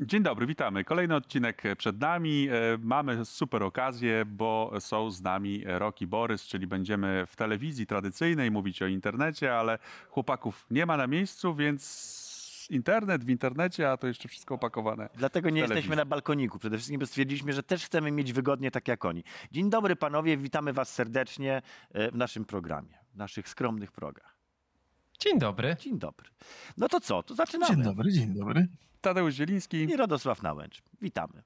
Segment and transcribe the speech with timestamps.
[0.00, 0.84] Dzień dobry, witamy.
[0.84, 2.48] Kolejny odcinek przed nami.
[2.48, 8.50] E, mamy super okazję, bo są z nami Roki Borys, czyli będziemy w telewizji tradycyjnej
[8.50, 9.78] mówić o internecie, ale
[10.08, 15.08] chłopaków nie ma na miejscu, więc internet w internecie, a to jeszcze wszystko opakowane.
[15.14, 15.76] Dlatego nie telewizji.
[15.76, 16.58] jesteśmy na balkoniku.
[16.58, 19.24] Przede wszystkim bo stwierdziliśmy, że też chcemy mieć wygodnie tak jak oni.
[19.52, 24.38] Dzień dobry panowie, witamy was serdecznie e, w naszym programie, w naszych skromnych progach.
[25.18, 25.76] Dzień dobry.
[25.80, 26.28] Dzień dobry.
[26.76, 27.74] No to co, to zaczynamy.
[27.74, 28.68] Dzień dobry, dzień dobry.
[29.04, 29.76] Tadeusz Zieliński.
[29.76, 30.82] I Radosław Nałęcz.
[31.00, 31.42] Witamy.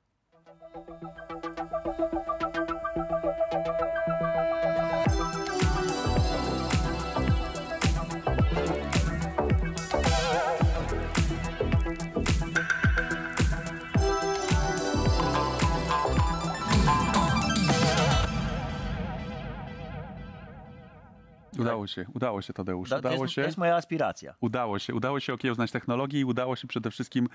[21.59, 23.43] Udało się, udało się Tadeusz, To, to, udało jest, się.
[23.43, 24.35] to jest moja aspiracja.
[24.41, 27.29] Udało się, udało się okiełznać technologię i udało się przede wszystkim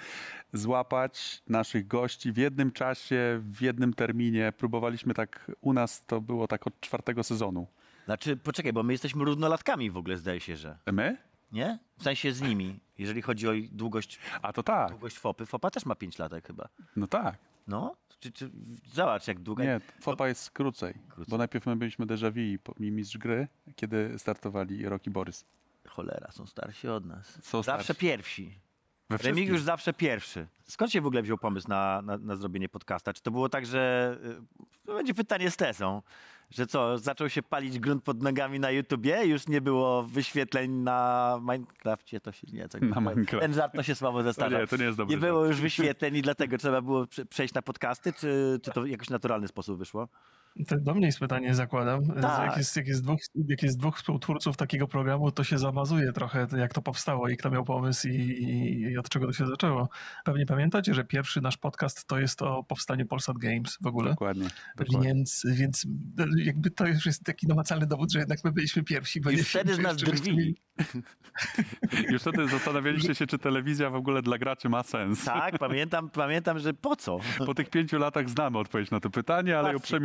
[0.53, 4.53] złapać naszych gości w jednym czasie, w jednym terminie.
[4.57, 7.67] Próbowaliśmy tak, u nas to było tak od czwartego sezonu.
[8.05, 10.77] Znaczy, poczekaj, bo my jesteśmy równolatkami w ogóle, zdaje się, że.
[10.91, 11.17] My?
[11.51, 11.79] Nie?
[11.97, 15.45] W sensie z nimi, jeżeli chodzi o długość, A to tak, długość FOPy.
[15.45, 16.69] FOPA też ma 5 latek chyba.
[16.95, 17.35] no tak.
[17.67, 17.95] No?
[18.19, 18.49] Czy, czy,
[18.93, 19.63] zobacz, jak długo.
[19.63, 21.31] Nie, FOPA jest krócej, Krócej.
[21.31, 25.45] bo najpierw my byliśmy déjà vu i mistrz gry, kiedy startowali Rocky Borys.
[25.87, 27.39] Cholera, są starsi od nas.
[27.45, 28.01] Są zawsze starsi.
[28.01, 28.59] pierwsi.
[29.09, 29.35] Wszystkim.
[29.35, 30.47] Remigiusz zawsze pierwszy.
[30.63, 33.13] Skąd się w ogóle wziął pomysł na, na, na zrobienie podcasta?
[33.13, 34.17] Czy to było tak, że...
[34.25, 36.01] y, To będzie pytanie z Tesą.
[36.49, 39.25] Że co, zaczął się palić grunt pod nogami na YouTubie?
[39.25, 42.19] Już nie było wyświetleń na Minecrafcie?
[42.19, 42.67] To się nie...
[42.69, 43.41] To, Na Minecraft.
[43.41, 44.59] Ten żart to się słabo zestarza.
[44.59, 45.51] nie, to nie jest dobry Nie było żart.
[45.51, 48.13] już wyświetleń i dlatego trzeba było prze- przejść na podcasty?
[48.13, 50.07] Czy, czy to jakoś naturalny sposób wyszło?
[50.67, 52.07] To do mnie jest pytanie, zakładam.
[52.21, 52.47] Tak.
[52.47, 56.47] Jak, jest, jak, jest dwóch, jak jest dwóch współtwórców takiego programu, to się zamazuje trochę,
[56.57, 59.89] jak to powstało i kto miał pomysł i, i, i od czego to się zaczęło.
[60.25, 64.09] Pewnie pamiętacie, że pierwszy nasz podcast to jest o powstaniu Polsat Games w ogóle.
[64.09, 65.07] Dokładnie, dokładnie.
[65.07, 65.85] Więc, więc
[66.37, 69.21] jakby to już jest taki namacalny dowód, że jednak my byliśmy pierwsi.
[69.21, 70.55] Bo Już nie wtedy wiem, z nas mieli-
[72.11, 75.25] Już wtedy zastanawialiście się, czy telewizja w ogóle dla graczy ma sens.
[75.25, 77.19] Tak, pamiętam, pamiętam, że po co?
[77.45, 79.99] Po tych pięciu latach znamy odpowiedź na to pytanie, ale ją Patrzcie.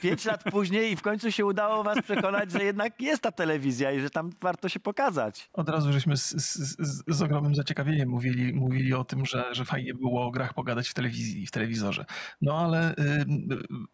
[0.00, 3.92] Pięć lat później i w końcu się udało was przekonać, że jednak jest ta telewizja
[3.92, 5.50] i że tam warto się pokazać.
[5.52, 9.64] Od razu żeśmy z, z, z, z ogromnym zaciekawieniem mówili, mówili o tym, że, że
[9.64, 12.04] fajnie było o grach pogadać w telewizji, w telewizorze.
[12.40, 13.24] No ale y,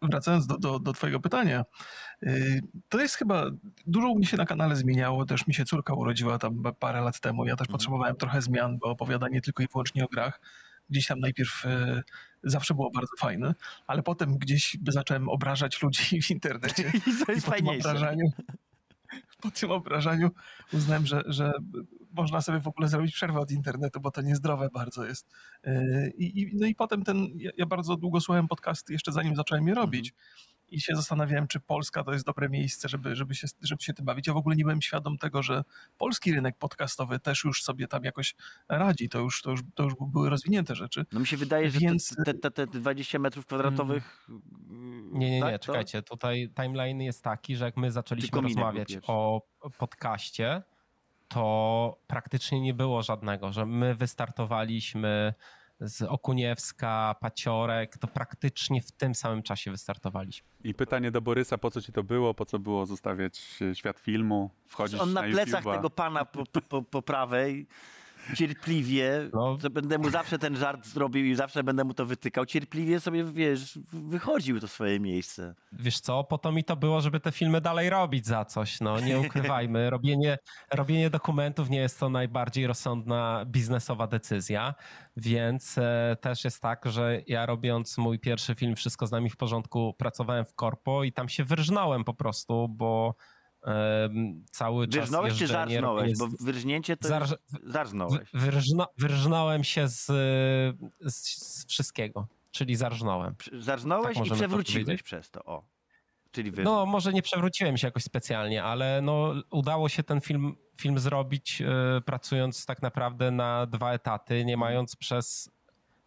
[0.01, 1.65] wracając do, do, do twojego pytania,
[2.23, 3.45] y, to jest chyba,
[3.87, 7.45] dużo mnie się na kanale zmieniało, też mi się córka urodziła tam parę lat temu,
[7.45, 10.39] ja też potrzebowałem trochę zmian, bo opowiadanie tylko i wyłącznie o grach
[10.93, 12.03] gdzieś tam najpierw y,
[12.43, 13.55] zawsze było bardzo fajne,
[13.87, 16.91] ale potem gdzieś zacząłem obrażać ludzi w internecie.
[16.97, 17.89] I to jest I po tym fajniejsze.
[17.89, 18.31] obrażaniu,
[19.41, 20.31] po tym obrażaniu
[20.73, 21.51] uznałem, że, że
[22.11, 25.29] można sobie w ogóle zrobić przerwę od internetu, bo to niezdrowe bardzo jest.
[25.63, 29.35] Yy, I, i, no i potem ten, ja, ja bardzo długo słuchałem podcasty jeszcze zanim
[29.35, 30.13] zacząłem je robić.
[30.73, 34.05] I się zastanawiałem, czy Polska to jest dobre miejsce, żeby, żeby, się, żeby się tym
[34.05, 34.27] bawić.
[34.27, 35.63] Ja w ogóle nie byłem świadom tego, że
[35.97, 38.35] polski rynek podcastowy też już sobie tam jakoś
[38.69, 39.09] radzi.
[39.09, 41.05] To już, to już, to już były rozwinięte rzeczy.
[41.11, 44.27] No mi się wydaje, że Więc- te, te, te, te 20 metrów kwadratowych...
[45.11, 46.01] Nie, nie, nie, tak, to- czekajcie.
[46.01, 49.41] Tutaj timeline jest taki, że jak my zaczęliśmy rozmawiać o
[49.77, 50.63] podcaście,
[51.27, 55.33] to praktycznie nie było żadnego, że my wystartowaliśmy
[55.79, 60.47] z Okuniewska, Paciorek, to praktycznie w tym samym czasie wystartowaliśmy.
[60.63, 62.33] I pytanie do Borysa, po co ci to było?
[62.33, 65.75] Po co było zostawiać e, świat filmu, wchodzić On na na plecach YouTube'a?
[65.75, 67.67] tego pana po, po, po prawej
[68.35, 69.57] cierpliwie, No.
[69.61, 73.23] że będę mu zawsze ten żart zrobił i zawsze będę mu to wytykał, cierpliwie sobie,
[73.23, 75.55] wiesz, wychodził to swoje miejsce.
[75.71, 78.99] Wiesz co, po to mi to było, żeby te filmy dalej robić za coś, no
[78.99, 79.89] nie ukrywajmy.
[79.93, 80.37] Robienie,
[80.73, 84.73] robienie dokumentów nie jest to najbardziej rozsądna biznesowa decyzja,
[85.17, 89.37] więc e, też jest tak, że ja robiąc mój pierwszy film Wszystko z nami w
[89.37, 93.15] porządku, pracowałem w korpo i tam się wyrżnąłem po prostu, bo
[94.51, 95.81] cały czas Wyrżnąłeś czy zarżnąłeś?
[95.81, 98.29] robienie Bo wyrżnięcie to Zarż- zarżnąłeś.
[98.33, 100.05] wy- wyrżna, wyrżnąłem się z,
[101.01, 103.35] z, wszystkiego, czyli zarżnąłem.
[103.59, 105.03] Zarżnąłeś tak i to przewróciłeś powiedzieć.
[105.03, 105.63] przez to, o.
[106.31, 106.63] Czyli wy...
[106.63, 111.61] No, może nie przewróciłem się jakoś specjalnie, ale no, udało się ten film, film zrobić
[111.61, 115.51] e, pracując tak naprawdę na dwa etaty, nie mając przez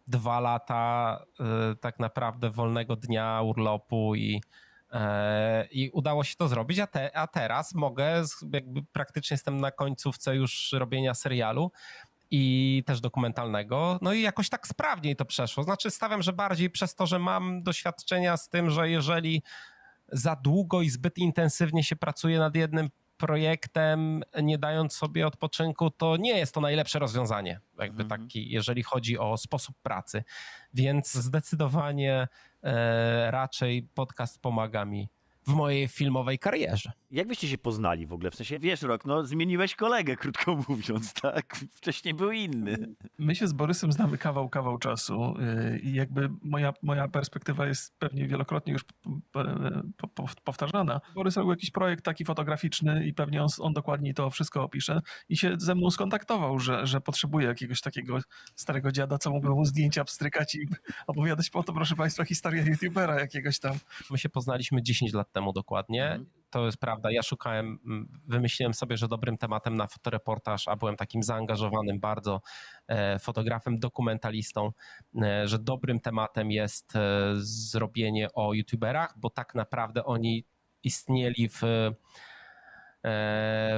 [0.07, 4.41] dwa lata e, tak naprawdę wolnego dnia, urlopu i,
[5.71, 8.23] i udało się to zrobić, a, te, a teraz mogę,
[8.53, 11.71] jakby praktycznie jestem na końcówce już robienia serialu
[12.31, 13.99] i też dokumentalnego.
[14.01, 15.63] No i jakoś tak sprawniej to przeszło.
[15.63, 19.43] Znaczy, stawiam, że bardziej przez to, że mam doświadczenia z tym, że jeżeli
[20.11, 26.17] za długo i zbyt intensywnie się pracuje nad jednym projektem, nie dając sobie odpoczynku, to
[26.17, 28.21] nie jest to najlepsze rozwiązanie, jakby Mhm.
[28.21, 30.23] taki, jeżeli chodzi o sposób pracy.
[30.73, 32.27] Więc zdecydowanie
[33.29, 35.09] raczej podcast pomaga mi
[35.47, 36.91] w mojej filmowej karierze.
[37.11, 38.31] Jak byście się poznali w ogóle?
[38.31, 41.55] W sensie, wiesz, Rok, no zmieniłeś kolegę, krótko mówiąc, tak?
[41.73, 42.95] Wcześniej był inny.
[43.17, 45.35] My się z Borysem znamy kawał, kawał czasu
[45.71, 48.83] yy, i jakby moja, moja perspektywa jest pewnie wielokrotnie już
[49.97, 51.01] po- powtarzana.
[51.15, 55.37] Borys robił jakiś projekt taki fotograficzny i pewnie on, on dokładniej to wszystko opisze i
[55.37, 58.19] się ze mną skontaktował, że, że potrzebuje jakiegoś takiego
[58.55, 60.67] starego dziada, co mógłby mu zdjęcia pstrykać i
[61.07, 63.75] opowiadać po to, proszę Państwa, historię youtubera jakiegoś tam.
[64.11, 66.05] My się poznaliśmy 10 lat temu dokładnie.
[66.05, 66.25] Mhm.
[66.49, 67.11] To jest prawda.
[67.11, 72.41] Ja szukałem, mm, wymyśliłem sobie, że dobrym tematem na fotoreportaż, a byłem takim zaangażowanym bardzo
[72.87, 74.71] e, fotografem, dokumentalistą,
[75.21, 76.99] e, że dobrym tematem jest e,
[77.37, 80.45] zrobienie o youtuberach, bo tak naprawdę oni
[80.83, 81.61] istnieli w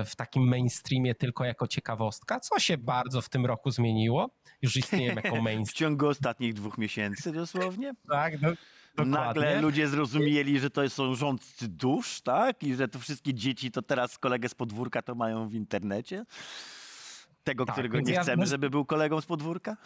[0.05, 4.29] w takim mainstreamie tylko jako ciekawostka, co się bardzo w tym roku zmieniło.
[4.61, 5.91] Już istnieją jako W mainstream.
[5.91, 7.93] ciągu ostatnich dwóch miesięcy dosłownie.
[8.09, 8.33] Tak,
[8.95, 9.61] do, Nagle dokładnie.
[9.61, 12.63] ludzie zrozumieli, że to są rządcy dusz, tak?
[12.63, 16.25] I że to wszystkie dzieci to teraz kolegę z podwórka to mają w internecie.
[17.43, 19.77] Tego, Tak, którego nie ja chcemy, bez- żeby był kolegą z podwórka?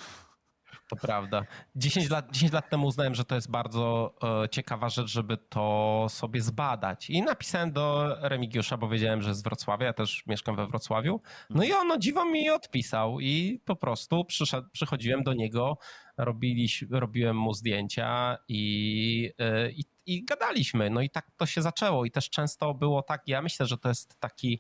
[0.96, 1.46] To prawda.
[1.76, 4.14] 10 lat, 10 lat temu uznałem, że to jest bardzo
[4.44, 7.10] e, ciekawa rzecz, żeby to sobie zbadać.
[7.10, 11.22] I napisałem do Remigiusza, bo wiedziałem, że z Wrocławia, ja też mieszkam we Wrocławiu.
[11.50, 15.78] No i on o dziwo mi odpisał i po prostu przyszedł, przychodziłem do niego,
[16.18, 20.90] robiliś, robiłem mu zdjęcia i, e, i, i gadaliśmy.
[20.90, 22.06] No i tak to się zaczęło.
[22.06, 24.60] I też często było tak, ja myślę, że to jest taki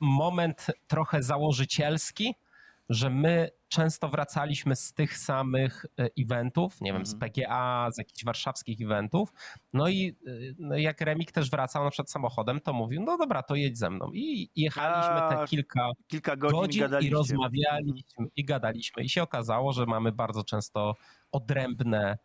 [0.00, 2.34] moment trochę założycielski,
[2.88, 7.32] że my często wracaliśmy z tych samych e, eventów, nie wiem, z Mhm.
[7.32, 9.32] PGA, z jakichś warszawskich eventów.
[9.72, 13.42] No i e, no jak Remik też wracał na przykład samochodem, to mówił, no dobra,
[13.42, 14.10] to jedź ze mną.
[14.12, 19.02] I jechaliśmy te kilka Kilka godzin, godzin i rozmawialiśmy i gadaliśmy.
[19.02, 20.94] I się okazało, że mamy bardzo często
[21.32, 22.18] odrębne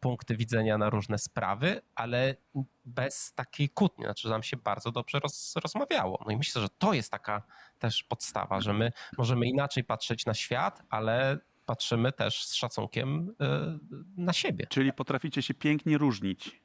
[0.00, 2.36] punkty widzenia na różne sprawy, ale
[2.84, 4.04] bez takiej kłótni.
[4.04, 6.22] Znaczy, że nam się bardzo dobrze roz, rozmawiało.
[6.26, 7.42] No i myślę, że to jest taka
[7.78, 13.78] też podstawa, że my możemy inaczej patrzeć na świat, ale patrzymy też z szacunkiem e,
[14.16, 14.66] na siebie.
[14.66, 16.63] Czyli potraficie się pięknie różnić.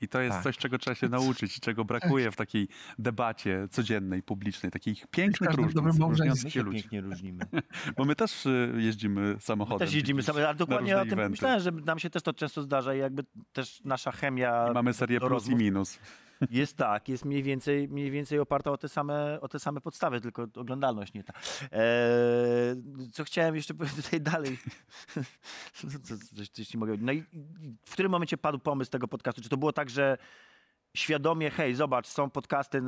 [0.00, 0.42] I to jest Tak.
[0.44, 2.68] coś, czego trzeba się nauczyć i czego brakuje w takiej
[2.98, 6.80] debacie codziennej, publicznej, takich pięknych różnic, różniących My się ludzi.
[6.80, 7.44] pięknie różnimy.
[7.96, 9.78] Bo my też y, jeździmy samochodem.
[9.86, 11.30] Też jeździmy sobie, ale dokładnie o tym eventy.
[11.30, 14.92] myślałem, że nam się też to często zdarza i jakby też nasza chemia I mamy
[14.94, 15.98] serię plus i minus.
[16.50, 20.20] Jest tak, jest mniej więcej, mniej więcej oparta o te same, o te same podstawy,
[20.20, 21.32] tylko oglądalność nie ta.
[21.72, 24.58] Eee, co chciałem jeszcze powiedzieć tutaj dalej?
[25.74, 26.96] Co- coś, coś nie mogę.
[27.00, 27.24] No i
[27.84, 29.42] w którym momencie padł pomysł tego podcastu?
[29.42, 30.18] Czy to było tak, że
[30.96, 32.82] świadomie, hej, zobacz, są podcasty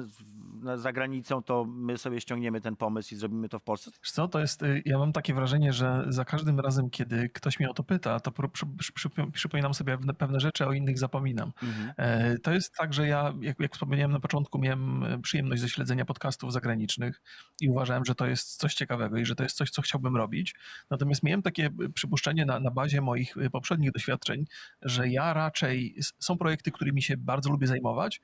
[0.77, 3.91] za granicą, to my sobie ściągniemy ten pomysł i zrobimy to w Polsce?
[4.03, 7.71] Co, to jest, y, ja mam takie wrażenie, że za każdym razem, kiedy ktoś mnie
[7.71, 11.53] o to pyta, to przy, przy, przy, przypominam sobie pewne, rzeczy, a o innych zapominam.
[11.97, 15.69] E, To jest tak, że ja, jak, jak wspomniałem na początku, miałem e, przyjemność ze
[15.69, 17.23] śledzenia podcastów zagranicznych
[17.61, 20.55] i uważałem, że to jest coś ciekawego i że to jest coś, co chciałbym robić.
[20.91, 24.45] Natomiast miałem takie e, przypuszczenie na, na bazie moich poprzednich doświadczeń,
[24.83, 28.21] że ja raczej, są projekty, którymi się bardzo lubię zajmować, kontynuować,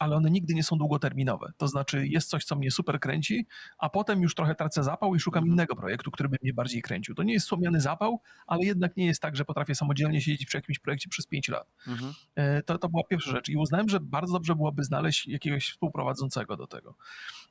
[0.00, 1.52] ale one nigdy nie są długoterminowe.
[1.56, 3.46] To znaczy jest coś, co mnie super kręci,
[3.78, 5.52] a potem już trochę tracę zapał i szukam Mhm.
[5.54, 7.14] innego projektu, który by mnie bardziej kręcił.
[7.14, 10.56] To nie jest słomiany zapał, ale jednak nie jest tak, że potrafię samodzielnie siedzieć przy
[10.58, 11.72] jakimś projekcie przez 5 lat.
[11.88, 12.12] Mhm.
[12.34, 13.48] E, To, to była pierwsza rzecz.
[13.48, 16.94] I uznałem, że bardzo dobrze byłoby znaleźć jakiegoś współprowadzącego do tego.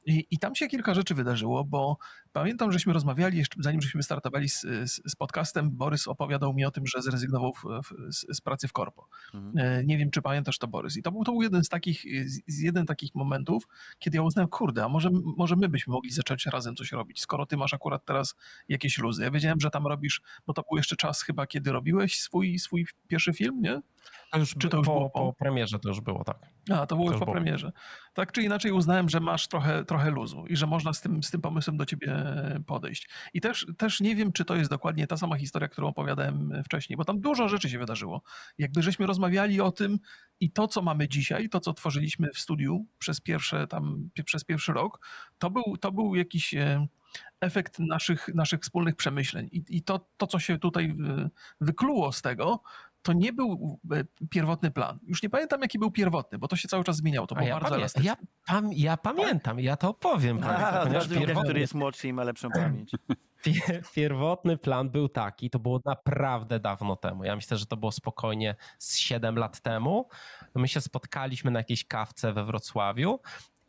[0.06, 1.98] I, I tam się kilka rzeczy wydarzyło, bo
[2.34, 5.72] pamiętam, żeśmy rozmawiali jeszcze zanim żeśmy startowali z, z, z podcastem.
[5.72, 9.08] Borys opowiadał mi o tym, że zrezygnował w, w, z, z pracy w korpo.
[9.34, 9.58] Mhm.
[9.58, 10.98] E, Nie wiem, czy pamiętasz to, Borys.
[10.98, 12.06] I to był, to był jeden z takich,
[12.48, 13.68] z, jeden takich momentów,
[14.00, 17.46] kiedy ja uznałem, kurde, a może, może my byśmy mogli zacząć razem coś robić, skoro
[17.46, 18.36] ty masz akurat teraz
[18.70, 19.24] jakieś luzy.
[19.24, 22.88] Ja wiedziałem, że tam robisz, bo to był jeszcze czas chyba, kiedy robiłeś swój, swój
[23.08, 23.82] pierwszy film, nie?
[24.34, 26.38] To już, Czy to już po, było po- premierze to już było, tak.
[26.72, 27.36] A, to było To już po było.
[27.36, 27.72] premierze.
[28.14, 31.32] Tak czy inaczej uznałem, że masz trochę, trochę luzu i że można z tym, z
[31.32, 32.16] tym pomysłem do ciebie
[32.68, 33.10] podejść.
[33.34, 36.98] I też, też nie wiem, czy to jest dokładnie ta sama historia, którą opowiadałem wcześniej,
[36.98, 38.22] bo tam dużo rzeczy się wydarzyło.
[38.58, 40.00] Jakby żeśmy rozmawiali o tym
[40.40, 44.74] i to, co mamy dzisiaj, to, co tworzyliśmy w studiu przez, pierwsze, tam, przez pierwszy
[44.74, 46.88] rok, to był, to był jakiś e,
[47.42, 49.50] efekt naszych, naszych wspólnych przemyśleń.
[49.52, 50.96] I, i to, to, co się tutaj
[51.62, 52.62] wykluło z tego,
[53.04, 55.00] to nie był e, pierwotny plan.
[55.04, 57.28] Już nie pamiętam, jaki był pierwotny, bo to się cały czas zmieniało.
[57.28, 58.08] To A było ja, bardzo pamię- elastyczne.
[58.08, 60.40] ja, pam, ja pamiętam, ja to opowiem.
[60.44, 62.92] A, Państwu, od ponieważ pierwotny, który jest młodszy i ma lepszą pamięć.
[63.46, 67.24] Pier- Pierwotny plan był taki, to było naprawdę dawno temu.
[67.24, 70.08] Ja myślę, że to było spokojnie z 7 lat temu.
[70.56, 73.20] My się spotkaliśmy na jakiejś kawce we Wrocławiu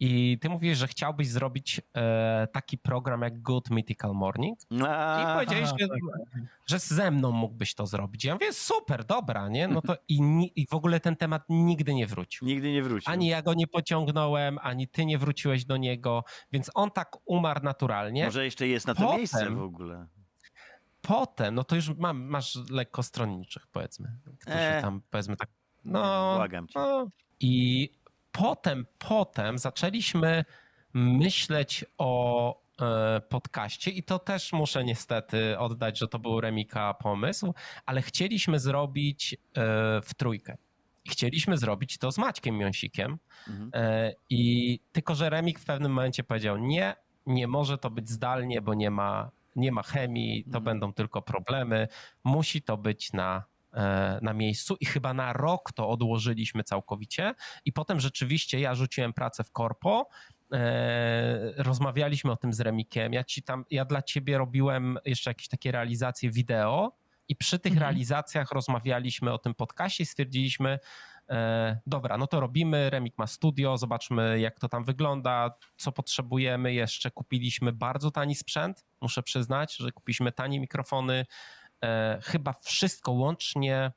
[0.00, 4.58] I ty mówisz, że chciałbyś zrobić e, taki program jak Good Mythical Morning.
[4.70, 5.98] I A, powiedziałeś, aha, że, tak.
[6.66, 8.24] że ze mną mógłbyś to zrobić.
[8.24, 9.68] Ja mówię, super, dobra, nie?
[9.68, 10.20] No to i,
[10.56, 12.46] i w ogóle ten temat nigdy nie wrócił.
[12.48, 13.12] Nigdy nie wrócił.
[13.12, 17.60] Ani ja go nie pociągnąłem, ani ty nie wróciłeś do niego, więc on tak umarł
[17.62, 18.24] naturalnie.
[18.24, 20.06] Może jeszcze jest na to Potem- miejsce w ogóle.
[21.02, 24.82] Potem, no to już mam, masz lekko stronniczych, powiedzmy, którzy E.
[24.82, 25.48] tam, powiedzmy tak,
[25.84, 26.34] no...
[26.36, 26.78] Błagam cię.
[26.78, 27.06] no.
[27.40, 27.90] I
[28.38, 30.44] potem, potem zaczęliśmy
[30.94, 37.54] myśleć o e, podcaście i to też muszę niestety oddać, że to był Remika pomysł,
[37.86, 39.36] ale chcieliśmy zrobić e,
[40.04, 40.56] w trójkę.
[41.10, 43.70] Chcieliśmy zrobić to z Maćkiem Miąsikiem Mhm.
[43.74, 48.60] e, i tylko, że Remik w pewnym momencie powiedział nie, nie może to być zdalnie,
[48.62, 50.64] bo nie ma, nie ma chemii, to Mhm.
[50.64, 51.88] będą tylko problemy,
[52.24, 53.44] musi to być na
[54.22, 57.34] na miejscu i chyba na rok to odłożyliśmy całkowicie.
[57.64, 60.08] I potem rzeczywiście ja rzuciłem pracę w korpo,
[60.52, 65.48] e, rozmawialiśmy o tym z Remikiem, ja ci tam, ja dla ciebie robiłem jeszcze jakieś
[65.48, 66.92] takie realizacje wideo
[67.28, 67.90] i przy tych Mhm.
[67.90, 70.78] realizacjach rozmawialiśmy o tym podcaście i stwierdziliśmy,
[71.30, 76.74] e, dobra, no to robimy, Remik ma studio, zobaczmy jak to tam wygląda, co potrzebujemy.
[76.74, 81.26] Jeszcze, kupiliśmy bardzo tani sprzęt, muszę przyznać, że kupiliśmy tanie mikrofony,
[81.84, 83.92] e, chyba wszystko łącznie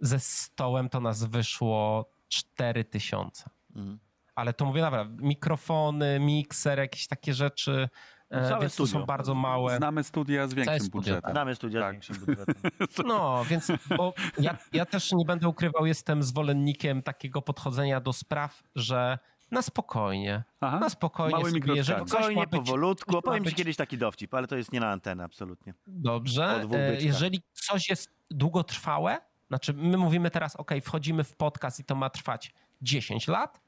[0.00, 3.50] ze stołem to nas wyszło 4000.
[3.76, 3.98] Mhm.
[4.34, 7.88] Ale to mówię naprawdę, mikrofony, mikser, jakieś takie rzeczy,
[8.30, 9.00] No e, całe więc to studio.
[9.00, 9.76] są bardzo małe.
[9.76, 11.30] Znamy studia z większym studio, budżetem.
[11.30, 11.90] Znamy studia Tak.
[11.90, 12.54] z większym budżetem.
[13.06, 18.62] No, więc bo ja, ja też nie będę ukrywał, jestem zwolennikiem takiego podchodzenia do spraw,
[18.74, 19.18] że
[19.50, 20.78] na spokojnie, Aha.
[20.78, 23.18] na spokojnie Małymi sobie, Spokojnie, być powolutku.
[23.18, 25.74] Opowiem ci być- kiedyś taki dowcip, ale to jest nie na antenę, absolutnie.
[25.86, 26.64] Dobrze.
[26.72, 27.02] E.
[27.02, 32.10] Jeżeli coś jest długotrwałe, znaczy my mówimy teraz, ok, wchodzimy w podcast i to ma
[32.10, 33.60] trwać 10 lat,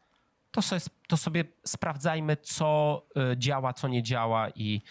[0.50, 4.82] to sobie, to sobie sprawdzajmy, co e, działa, co nie działa i,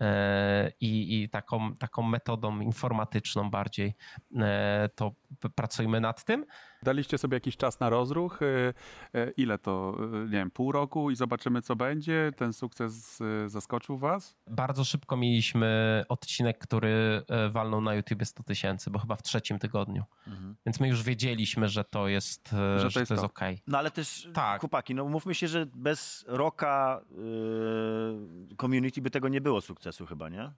[0.00, 3.94] e, i, i taką, taką metodą informatyczną bardziej
[4.36, 5.12] e, to
[5.54, 6.46] pracujmy nad tym.
[6.82, 8.42] Daliście sobie jakiś czas na rozruch.
[8.42, 8.74] y,
[9.16, 9.96] y, Ile to?
[10.14, 12.32] y, Nie wiem, pół roku i zobaczymy, co będzie.
[12.36, 14.36] Ten sukces zaskoczył was?
[14.46, 20.04] Bardzo szybko mieliśmy odcinek, który walnął na YouTube 100 tysięcy, bo chyba w trzecim tygodniu.
[20.26, 20.56] Mhm.
[20.66, 23.22] Więc my już wiedzieliśmy, że to jest, e, że to jest, to.
[23.22, 23.62] okej.
[23.66, 24.60] No ale też, Tak.
[24.60, 30.28] chłopaki, no umówmy się, że bez roka yy, community by tego nie było sukcesu chyba,
[30.28, 30.52] nie?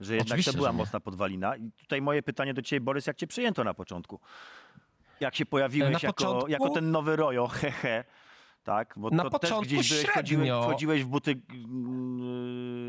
[0.00, 1.56] Że jednak Oczywiście, to była mocna podwalina.
[1.56, 4.20] I tutaj moje pytanie do ciebie, Borys, jak cię przyjęto na początku?
[5.20, 8.04] Jak się pojawiłeś Na jako, początku- jako ten nowy Rojo, hehe,
[8.66, 8.94] tak?
[8.96, 10.62] Bo Na to początku też gdzieś byłeś, wchodziłeś, średnio.
[10.62, 11.30] wchodziłeś w buty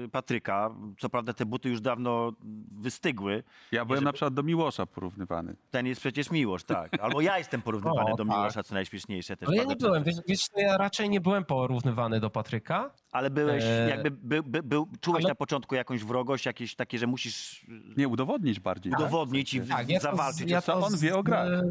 [0.01, 0.69] yy, Patryka.
[0.99, 2.31] Co prawda te buty już dawno
[2.71, 3.43] wystygły.
[3.71, 5.55] Ja byłem żeby- na przykład do Miłosza porównywany.
[5.71, 6.99] Ten jest przecież Miłosz, tak.
[7.01, 8.37] Albo ja jestem porównywany O, do tak.
[8.37, 9.37] Miłosza, co najśmieszniejsze.
[9.37, 12.89] Też Ale ja nie byłem, wiesz, wiesz, ja raczej nie byłem porównywany do Patryka.
[13.11, 16.97] Ale byłeś, Eee, jakby by, by, był, czułeś ale- na początku jakąś wrogość, jakieś takie,
[16.97, 17.65] że musisz
[17.97, 18.91] Nie, udowodnić bardziej.
[18.91, 18.99] tak?
[19.01, 20.49] udowodnić i w- Tak, ja zawalczyć.
[20.51, 21.47] ja Co to on wie o grach?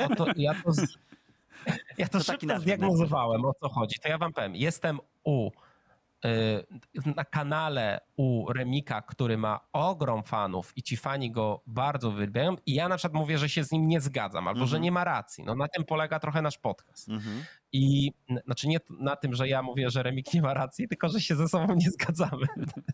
[0.00, 0.98] Ja to, ja to, z-
[1.98, 4.00] ja to To szybko zdiagnozowałem, o co chodzi.
[4.02, 4.56] To ja wam powiem.
[4.56, 5.50] Jestem u
[6.24, 12.56] y, na kanale u Remika, który ma ogrom fanów i ci fani go bardzo uwielbiają
[12.66, 14.82] i ja na przykład mówię, że się z nim nie zgadzam albo że Mhm.
[14.82, 15.44] nie ma racji.
[15.44, 17.08] No na tym polega trochę nasz podcast.
[17.08, 17.44] Mhm.
[17.72, 21.08] I n- znaczy nie na tym, że ja mówię, że Remik nie ma racji, tylko
[21.08, 22.46] że się ze sobą nie zgadzamy.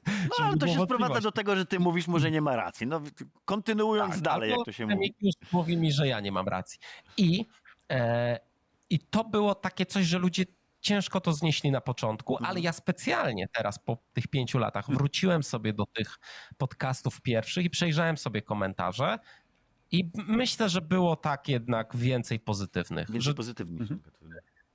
[0.02, 2.86] No ale to się sprowadza do tego, że ty mówisz, może nie ma racji.
[2.86, 3.00] No
[3.44, 4.94] kontynuując Tak, dalej, jak to się mówi.
[4.94, 6.78] Remik już mówi mi, że ja nie mam racji.
[7.16, 7.44] I,
[7.90, 8.38] e,
[8.90, 10.44] I to było takie coś, że ludzie
[10.80, 12.50] ciężko to znieśli na początku, Mhm.
[12.50, 16.18] ale ja specjalnie teraz po tych pięciu latach wróciłem sobie do tych
[16.58, 19.18] podcastów pierwszych i przejrzałem sobie komentarze
[19.90, 23.06] i myślę, że było tak jednak więcej pozytywnych.
[23.06, 23.80] Więcej Że pozytywnych.
[23.80, 24.00] Mhm.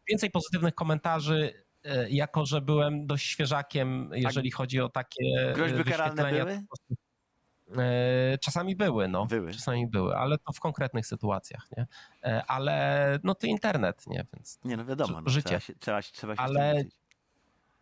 [0.09, 5.83] więcej pozytywnych komentarzy, e, jako że byłem dość świeżakiem, jeżeli chodzi o takie Groźby e,
[5.83, 6.65] karalne wyświetlenia, były?
[7.77, 9.25] E, Czasami były, no.
[9.25, 9.53] Były.
[9.53, 11.87] Czasami były, ale to w konkretnych sytuacjach, nie?
[12.23, 14.25] E, Ale no to internet, nie?
[14.33, 15.21] Więc, Nie, no wiadomo.
[15.21, 15.47] No, Życie.
[15.49, 16.83] Trzeba się, trzeba, się- trzeba się Ale-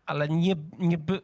[0.05, 1.21] ale nie, nie by,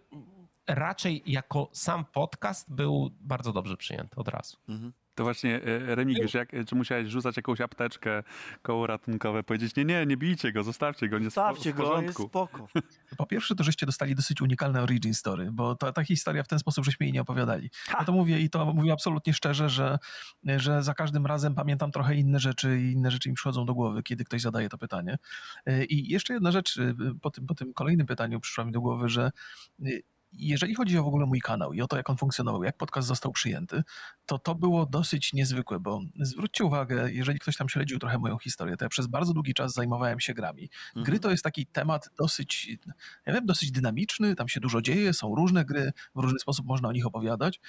[0.67, 4.57] raczej jako sam podcast był bardzo dobrze przyjęty od razu.
[4.69, 4.93] Mhm.
[5.19, 8.23] To właśnie e, Remigiusz, jak, czy musiałeś rzucać jakąś apteczkę,
[8.61, 12.19] koło ratunkowe, powiedzieć nie, nie, nie bijcie go, zostawcie go, nie Stawcie w go, jest
[12.23, 12.67] spoko.
[13.17, 16.59] Po pierwsze, to żeście dostali dosyć unikalne origin story, bo ta, ta historia w ten
[16.59, 17.69] sposób żeśmy jej nie opowiadali.
[17.99, 19.99] Ja to mówię i to mówię absolutnie szczerze, że,
[20.43, 24.03] że za każdym razem pamiętam trochę inne rzeczy i inne rzeczy mi przychodzą do głowy,
[24.03, 25.17] kiedy ktoś zadaje to pytanie.
[25.89, 26.79] I jeszcze jedna rzecz,
[27.21, 29.31] po tym, po tym kolejnym pytaniu przyszła mi do głowy, że
[30.31, 33.07] jeżeli chodzi o w ogóle mój kanał i o to, jak on funkcjonował, jak podcast
[33.07, 33.83] został przyjęty,
[34.25, 38.77] to to było dosyć niezwykłe, bo zwróćcie uwagę, jeżeli ktoś tam śledził trochę moją historię,
[38.77, 40.69] to ja przez bardzo długi czas zajmowałem się grami.
[40.95, 41.19] Gry Mhm.
[41.19, 42.77] to jest taki temat dosyć,
[43.25, 46.89] ja wiem, dosyć dynamiczny, tam się dużo dzieje, są różne gry, w różny sposób można
[46.89, 47.59] o nich opowiadać.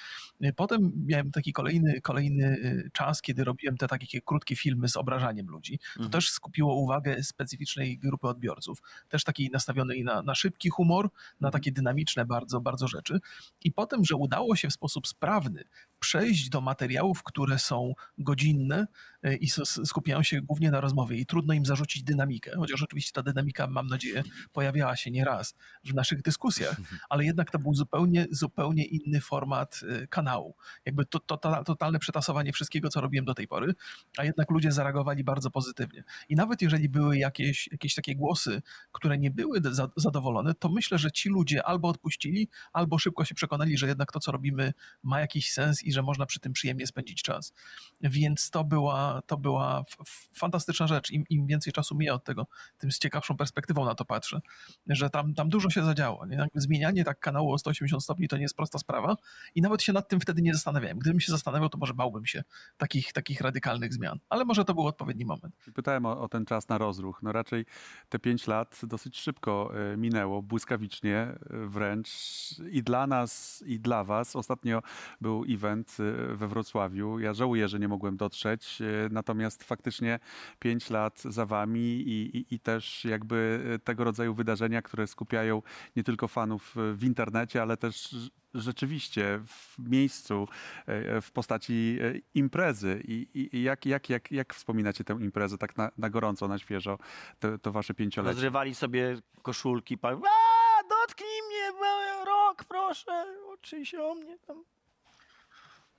[0.55, 5.47] Potem miałem taki kolejny, kolejny y, czas, kiedy robiłem te takie krótkie filmy z obrażaniem
[5.47, 5.79] ludzi.
[5.79, 6.11] To Mhm.
[6.11, 11.71] też skupiło uwagę specyficznej grupy odbiorców, też takiej nastawionej na, na szybki humor, na takie
[11.71, 13.19] dynamiczne bardzo, bardzo rzeczy.
[13.61, 15.63] I potem, że udało się w sposób sprawny
[16.01, 18.87] przejść do materiałów, które są godzinne
[19.25, 19.49] y, i
[19.85, 23.87] skupiają się głównie na rozmowie i trudno im zarzucić dynamikę, chociaż oczywiście ta dynamika, mam
[23.87, 25.55] nadzieję, pojawiała się nieraz
[25.85, 26.75] w naszych dyskusjach,
[27.09, 30.55] ale jednak to był zupełnie, zupełnie inny format y, kanału.
[30.85, 33.73] Jakby to, to, to, totalne przetasowanie wszystkiego, co robiłem do tej pory,
[34.17, 36.03] a jednak ludzie zareagowali bardzo pozytywnie.
[36.29, 40.97] I nawet jeżeli były jakieś, jakieś takie głosy, które nie były za, zadowolone, to myślę,
[40.97, 45.19] że ci ludzie albo odpuścili, albo szybko się przekonali, że jednak to, co robimy, ma
[45.19, 47.53] jakiś sens i że można przy tym przyjemnie spędzić czas.
[48.01, 49.83] Więc to była, to była
[50.33, 51.11] fantastyczna rzecz.
[51.11, 54.41] Im, Im więcej czasu mija od tego, tym z ciekawszą perspektywą na to patrzę,
[54.87, 56.25] że tam, tam dużo się zadziało.
[56.25, 56.47] Nie?
[56.55, 59.17] Zmienianie tak kanału o 180 stopni to nie jest prosta sprawa
[59.55, 60.99] i nawet się nad tym wtedy nie zastanawiałem.
[60.99, 62.43] Gdybym się zastanawiał, to może bałbym się
[62.77, 65.55] takich, takich radykalnych zmian, ale może to był odpowiedni moment.
[65.75, 67.23] Pytałem o, o ten czas na rozruch.
[67.23, 67.65] No raczej
[68.09, 72.09] te pięć lat dosyć szybko e, minęło, błyskawicznie e, wręcz
[72.71, 74.35] i dla nas, i dla was.
[74.35, 74.81] Ostatnio
[75.21, 77.19] był event e, we Wrocławiu.
[77.19, 80.19] Ja żałuję, że nie mogłem dotrzeć, e, natomiast faktycznie
[80.59, 85.61] pięć lat za wami i, i, i też jakby e, tego rodzaju wydarzenia, które skupiają
[85.95, 88.15] nie tylko fanów e, w internecie, ale też
[88.53, 90.47] rzeczywiście w miejscu,
[91.21, 91.99] w postaci
[92.33, 93.01] imprezy.
[93.07, 96.97] I, i jak, jak, jak, jak wspominacie tę imprezę tak na, na gorąco, na świeżo,
[97.39, 98.33] to, to wasze pięciolecie?
[98.33, 101.71] Rozrywali sobie koszulki, pa- a dotknij mnie,
[102.25, 104.63] rok, proszę, oczyj się o mnie tam.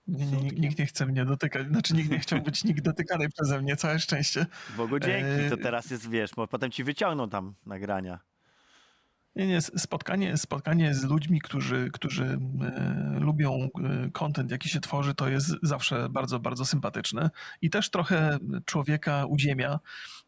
[0.06, 3.28] Nie, nie, nikt- nikt nie chce mnie dotykać, znaczy nikt nie chciał być nikt dotykany
[3.28, 4.46] przeze mnie, całe szczęście.
[4.76, 5.62] Bogu dzięki, to Eee.
[5.62, 8.20] teraz jest, wiesz, bo potem ci wyciągną tam nagrania.
[9.36, 15.14] Nie, nie, spotkanie, spotkanie z ludźmi, którzy, którzy e, lubią e, content, jaki się tworzy,
[15.14, 17.30] to jest zawsze bardzo, bardzo sympatyczne
[17.62, 19.80] i też trochę człowieka uziemia.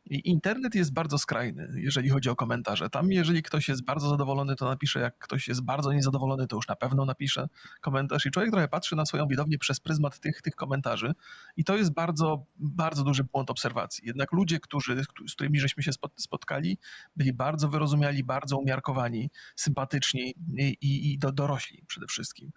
[0.07, 2.90] I internet jest bardzo skrajny, jeżeli chodzi o komentarze.
[2.90, 6.69] Tam, jeżeli ktoś jest bardzo zadowolony, to napisze, jak ktoś jest bardzo niezadowolony, to już
[6.69, 7.49] na pewno napisze
[7.81, 8.27] komentarz.
[8.27, 11.14] I człowiek trochę patrzy na swoją widownię przez pryzmat tych, tych komentarzy.
[11.57, 14.07] I to jest bardzo, bardzo duży błąd obserwacji.
[14.07, 16.79] Jednak ludzie, którzy, z którymi żeśmy się spot- spotkali,
[17.17, 22.51] byli bardzo wyrozumiali, bardzo umiarkowani, sympatyczni i, i, i do, dorośli przede wszystkim.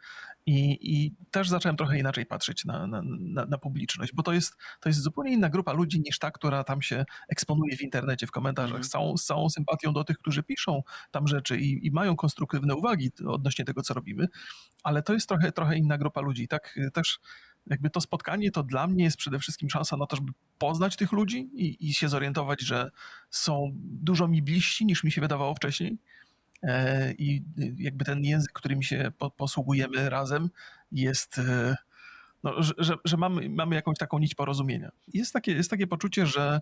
[0.48, 4.58] I, I też zacząłem trochę inaczej patrzeć na, na, na, na publiczność, bo to jest,
[4.80, 8.32] to jest zupełnie inna grupa ludzi niż ta, która tam się eksponuje w internecie, w
[8.32, 8.84] komentarzach, Mhm.
[8.84, 10.82] z, całą, z całą sympatią do tych, którzy piszą
[11.12, 14.28] tam rzeczy i, i mają konstruktywne uwagi odnośnie tego, co robimy,
[14.84, 16.48] ale to jest trochę, trochę inna grupa ludzi.
[16.48, 17.20] Tak y, też
[17.70, 21.12] jakby to spotkanie to dla mnie jest przede wszystkim szansa na to, żeby poznać tych
[21.12, 22.92] ludzi i, i się zorientować, że
[23.30, 25.98] są dużo mi bliżsi niż mi się wydawało wcześniej.
[26.64, 30.50] E, I y, jakby ten język, którym się po, posługujemy razem,
[30.92, 31.40] jest.
[31.40, 31.76] e,
[32.44, 34.92] No, że, że, że mamy, mamy jakąś taką nić porozumienia.
[35.14, 36.62] Jest takie, jest takie poczucie, że,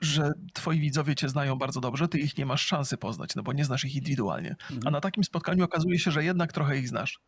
[0.00, 3.52] że twoi widzowie cię znają bardzo dobrze, ty ich nie masz szansy poznać, no bo
[3.52, 4.56] nie znasz ich indywidualnie.
[4.84, 7.20] A na takim spotkaniu okazuje się, że jednak trochę ich znasz.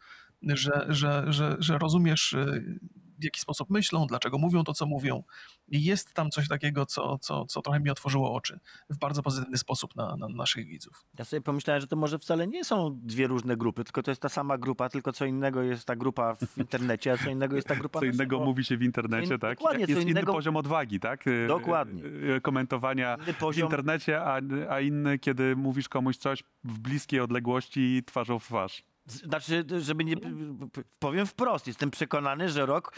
[0.42, 2.78] Że, że, że, że rozumiesz, y,
[3.18, 5.22] w jaki sposób myślą, dlaczego mówią to, co mówią.
[5.68, 8.58] I jest tam coś takiego, co, co, co trochę mi otworzyło oczy
[8.90, 11.04] w bardzo pozytywny sposób na, na naszych widzów.
[11.18, 14.20] Ja sobie pomyślałem, że to może wcale nie są dwie różne grupy, tylko to jest
[14.22, 17.68] ta sama grupa, tylko co innego jest ta grupa w internecie, a co innego jest
[17.68, 19.58] ta grupa Co innego mówi się w internecie, in- tak?
[19.58, 21.26] dokładnie, Jest inny innego- poziom odwagi, tak?
[21.26, 22.04] Y, Dokładnie.
[22.04, 26.78] y, y, Komentowania Inny w poziom, internecie, a, a inny, kiedy mówisz komuś coś w
[26.78, 28.82] bliskiej odległości twarzą w twarz.
[29.06, 30.16] Znaczy, żeby nie,
[30.98, 32.92] powiem wprost, jestem przekonany, że rok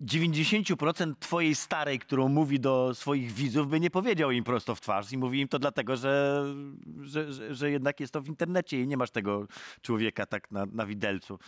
[0.00, 5.12] 90% twojej starej, którą mówi do swoich widzów, by nie powiedział im prosto w twarz
[5.12, 6.44] i mówi im to dlatego, że,
[7.00, 9.46] że, że, jednak jest to w internecie i nie masz tego
[9.82, 11.38] człowieka tak na, na widelcu.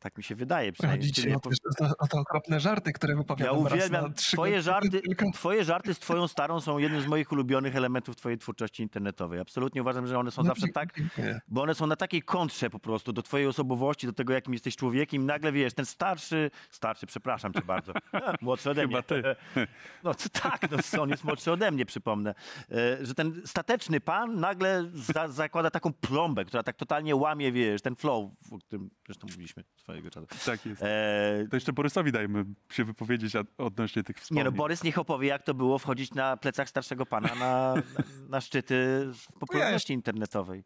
[0.00, 1.08] Tak mi się wydaje przynajmniej.
[1.08, 4.04] Chodzicie o te, o te- o te okropne żarty, które Ja wypowiadam raz uwielbiam.
[4.04, 5.00] na trzy Twoje żarty,
[5.34, 9.40] twoje żarty z twoją starą są jednym z moich ulubionych elementów twojej twórczości internetowej.
[9.40, 11.40] Absolutnie uważam, że one są No, zawsze tak, dziękuję.
[11.48, 14.76] bo one są na takiej kontrze po prostu do twojej osobowości, do tego, jakim jesteś
[14.76, 15.22] człowiekiem.
[15.22, 17.92] I nagle wiesz, ten starszy, starszy, przepraszam cię bardzo,
[18.42, 18.96] młodszy ode mnie.
[18.96, 19.22] Chyba ty.
[20.04, 22.34] No to tak, no, on jest młodszy ode mnie, przypomnę.
[22.70, 27.82] E, Że ten stateczny pan nagle za, zakłada taką plombę, która tak totalnie łamie, wiesz,
[27.82, 30.26] ten flow, o którym zresztą mówiliśmy swojego czasu.
[30.46, 30.82] Tak jest.
[30.82, 34.44] E, To jeszcze Borysowi dajmy się wypowiedzieć odnośnie tych Nie wspomnień.
[34.44, 37.82] no, Borys niech opowie, jak to było wchodzić na plecach starszego pana na, na,
[38.28, 39.08] na szczyty
[39.40, 40.64] popularności internetowej.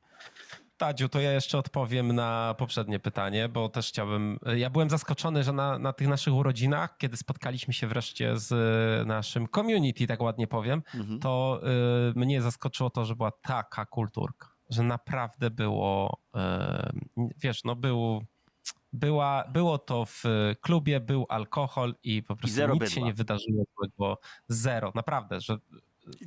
[0.76, 4.38] Tadziu, to ja jeszcze odpowiem na poprzednie pytanie, bo też chciałbym.
[4.56, 8.52] Ja byłem zaskoczony, że na, na tych naszych urodzinach, kiedy spotkaliśmy się wreszcie z
[9.06, 11.20] naszym community, tak ładnie powiem, Mhm.
[11.20, 11.60] to
[12.10, 16.38] y, mnie zaskoczyło to, że była taka kulturka, że naprawdę było, y,
[17.38, 18.24] wiesz, no był,
[18.92, 20.22] była, było to w
[20.60, 23.06] klubie, był alkohol i po prostu zero nic się bydła.
[23.06, 24.18] nie wydarzyło złego.
[24.48, 25.56] Zero, naprawdę, że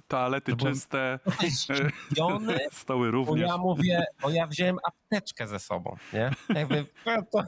[0.07, 3.47] Toalety To czyste, zdziwiony, stoły bo również.
[3.49, 6.31] ja mówię, bo ja wziąłem apteczkę ze sobą, nie?
[6.55, 7.43] Jakby, no to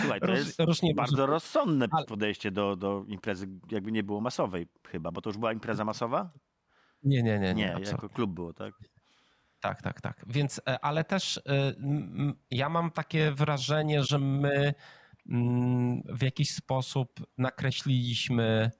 [0.00, 4.20] Słuchaj, to róż, jest różnie bardzo może- rozsądne podejście do, do imprezy, jakby nie było
[4.20, 6.30] masowej chyba, bo to już była impreza masowa?
[7.02, 8.74] Nie, nie, nie, nie, Nie, jako klub było, tak?
[9.60, 10.24] Tak, tak, tak.
[10.26, 11.40] Więc, e, ale też e,
[12.50, 14.74] ja mam takie wrażenie, że my
[15.28, 18.70] mm, w jakiś sposób nakreśliliśmy,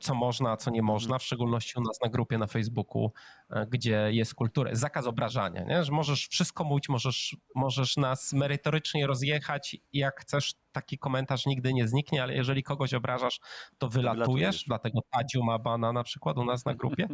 [0.00, 3.12] co można, a co nie można, w szczególności u nas na grupie na Facebooku,
[3.50, 5.84] e, gdzie jest kultura, zakaz obrażania, nie?
[5.84, 11.88] że możesz wszystko mówić, możesz, możesz nas merytorycznie rozjechać jak chcesz, taki komentarz nigdy nie
[11.88, 13.40] zniknie, ale jeżeli kogoś obrażasz,
[13.78, 14.64] to wylatujesz, wylatujesz.
[14.64, 17.08] dlatego Tadziu ma bana na przykład u nas na grupie.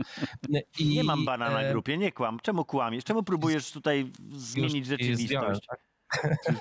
[0.78, 2.40] I, Nie mam bana na e, grupie, nie kłam.
[2.42, 3.04] Czemu kłamiesz?
[3.04, 5.66] Czemu próbujesz tutaj zmienić zdjąłem, rzeczywistość?
[5.66, 5.93] tak?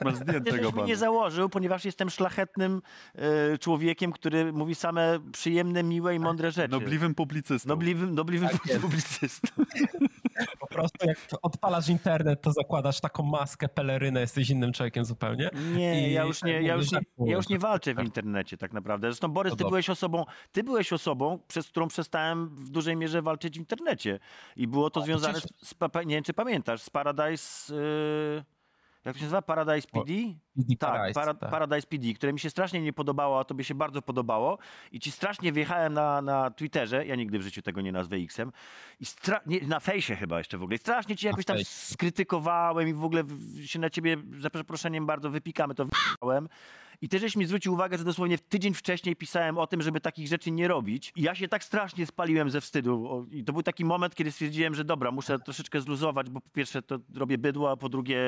[0.03, 0.87] Masz zdjętego bana.
[0.87, 2.81] nie założył, ponieważ jestem szlachetnym
[3.15, 6.71] e, człowiekiem, który mówi same przyjemne, miłe i mądre rzeczy.
[6.71, 7.69] Nobliwym publicystą.
[7.69, 9.47] Nobliwym, nobliwym Tak publicystą.
[10.59, 15.49] Po prostu jak odpalasz internet, to zakładasz taką maskę, pelerynę, jesteś innym człowiekiem zupełnie.
[15.75, 17.99] Nie, I ja już nie, tak ja mówię, już nie, ja już nie walczę w
[18.03, 19.07] internecie tak naprawdę.
[19.07, 23.55] Zresztą Borys, ty byłeś osobą, ty byłeś osobą, przez którą przestałem w dużej mierze walczyć
[23.57, 24.19] w internecie.
[24.55, 28.43] I było to związane przecież- z, nie wiem czy pamiętasz, z Paradise, y,
[29.05, 29.41] jak to się nazywa?
[29.41, 30.13] Paradise PD?
[30.55, 31.49] PD Tak, Paradise, para, tak.
[31.49, 34.57] Paradise PD, które mi się strasznie nie podobało, a tobie się bardzo podobało.
[34.91, 38.51] I ci strasznie wjechałem na, na Twitterze, ja nigdy w życiu tego nie nazwę X-em,
[38.99, 40.75] i stra- nie, na fejsie chyba jeszcze w ogóle.
[40.75, 43.23] I strasznie ci jakoś tam skrytykowałem i w ogóle
[43.65, 46.49] się na ciebie za przeproszeniem bardzo wypikamy, to wypikałem.
[47.03, 50.27] I też żeś mi zwrócił uwagę, że dosłownie tydzień wcześniej pisałem o tym, żeby takich
[50.27, 51.11] rzeczy nie robić.
[51.15, 53.27] I ja się tak strasznie spaliłem ze wstydu.
[53.31, 56.81] I to był taki moment, kiedy stwierdziłem, że dobra, muszę troszeczkę zluzować, bo po pierwsze
[56.81, 58.19] to robię bydło, a po drugie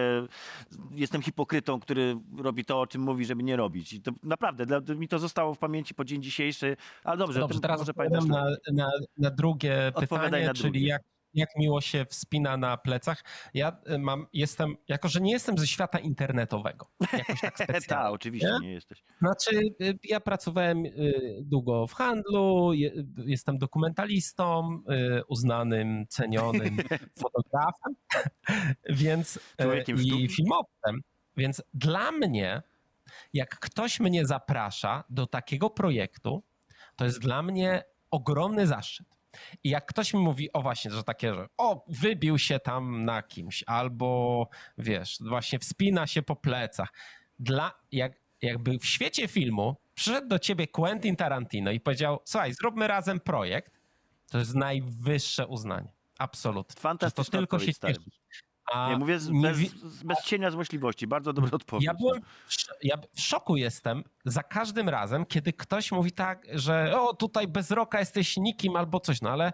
[0.92, 3.94] jestem hipokrytą, który robi to, o czym mówi, żeby nie robić.
[3.94, 6.78] I to naprawdę, dla, mi to zostało w pamięci po dzień dzisiejszy.
[7.04, 8.26] Ale dobrze, Dobrze, teraz może pamiętasz.
[8.26, 10.88] na, na, na drugie pytanie, na czyli drugie.
[10.88, 11.02] jak,
[11.36, 13.24] jak miło się wspina na plecach.
[13.54, 18.10] Ja y, mam, jestem, jako że nie jestem ze świata internetowego, jakoś tak specjalnie.
[18.10, 18.68] oczywiście Nie?
[18.68, 19.04] nie jesteś.
[19.20, 22.92] Znaczy, y, ja pracowałem y, długo w handlu, je,
[23.26, 24.82] jestem dokumentalistą,
[25.28, 26.78] uznanym, cenionym
[27.22, 27.96] fotografem,
[29.04, 31.02] więc y, Człowiekiem i filmowcem.
[31.38, 32.62] Więc dla mnie,
[33.34, 36.44] jak ktoś mnie zaprasza do takiego projektu,
[36.96, 39.15] to jest dla mnie ogromny zaszczyt.
[39.64, 43.24] I jak ktoś mi mówi, o właśnie, że takie, że o, wybił się tam na
[43.24, 46.94] kimś, albo wiesz, właśnie wspina się po plecach.
[47.40, 52.88] Dla, jak, jakby w świecie filmu przyszedł do ciebie Quentin Tarantino i powiedział, słuchaj, zróbmy
[52.88, 53.80] razem projekt,
[54.30, 55.92] to jest najwyższe uznanie.
[56.18, 56.82] Absolutnie.
[56.82, 58.20] Fantastyczna to tylko się cieszysz.
[58.74, 59.74] A Nie, mówię z, nie bez,
[60.04, 61.08] bez cienia złośliwości.
[61.08, 61.86] Bardzo dobra odpowiedź.
[61.86, 62.22] ja byłem
[62.84, 67.72] ja w szoku jestem za każdym razem, kiedy ktoś mówi tak, że o tutaj bez
[67.72, 69.54] roka jesteś nikim albo coś, no ale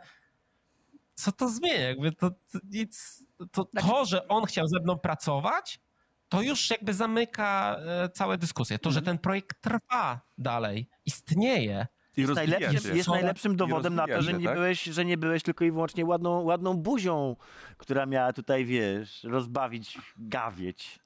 [1.15, 1.79] co to zmienia?
[1.87, 5.79] Jakby to, to nic, to, Znaczy- to, że on chciał ze mną pracować,
[6.29, 8.79] to już jakby zamyka e, całe dyskusje.
[8.79, 9.17] To, że Mhm.
[9.17, 12.95] ten projekt trwa dalej, istnieje, I jest, się.
[12.95, 14.55] jest najlepszym dowodem na to, że się, nie, tak?
[14.55, 17.35] byłeś, że nie byłeś tylko i wyłącznie ładną, ładną buzią,
[17.77, 20.99] która miała tutaj, wiesz, rozbawić, gawieć.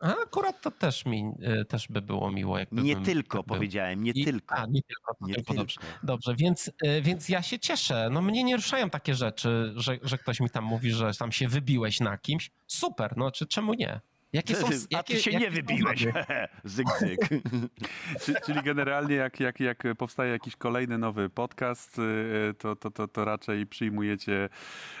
[0.00, 2.58] A akurat to też mi e, też by było miło.
[2.58, 4.54] Jakby Nie bym tylko, tak powiedziałem, nie I- tylko.
[4.54, 5.14] A, nie tylko.
[5.14, 5.62] To Nie tylko tylko.
[5.62, 5.80] dobrze.
[6.02, 8.08] Dobrze, więc, y, więc ja się cieszę.
[8.12, 11.48] No mnie nie ruszają takie rzeczy, że, że ktoś mi tam mówi, że tam się
[11.48, 12.50] wybiłeś na kimś.
[12.66, 14.00] Super, no czy czemu nie?
[14.32, 16.06] Jakie są, A jakie, ty się jakie nie wybiłeś.
[16.64, 17.28] zyk, zyk.
[18.22, 23.08] Czy- Czyli generalnie jak, jak, jak powstaje jakiś kolejny nowy podcast, y, to, to, to,
[23.08, 24.48] to raczej przyjmujecie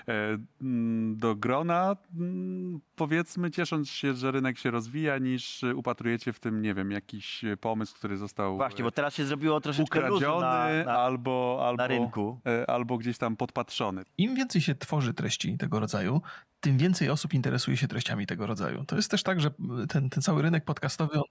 [0.08, 6.40] e, mm, do grona, mm, powiedzmy, ciesząc się, że rynek się rozwija, niż upatrujecie w
[6.40, 10.46] tym, nie wiem, jakiś pomysł, który został Właśnie, bo e, teraz się zrobiło troszeczkę ukradziony
[10.46, 12.40] na, na, albo, albo, na rynku.
[12.46, 14.02] e, albo gdzieś tam podpatrzony.
[14.18, 16.20] Im więcej się tworzy treści tego rodzaju,
[16.60, 18.84] tym więcej osób interesuje się treściami tego rodzaju.
[18.84, 19.50] To jest też też tak, że
[19.88, 21.24] ten, ten cały rynek podcastowy, on,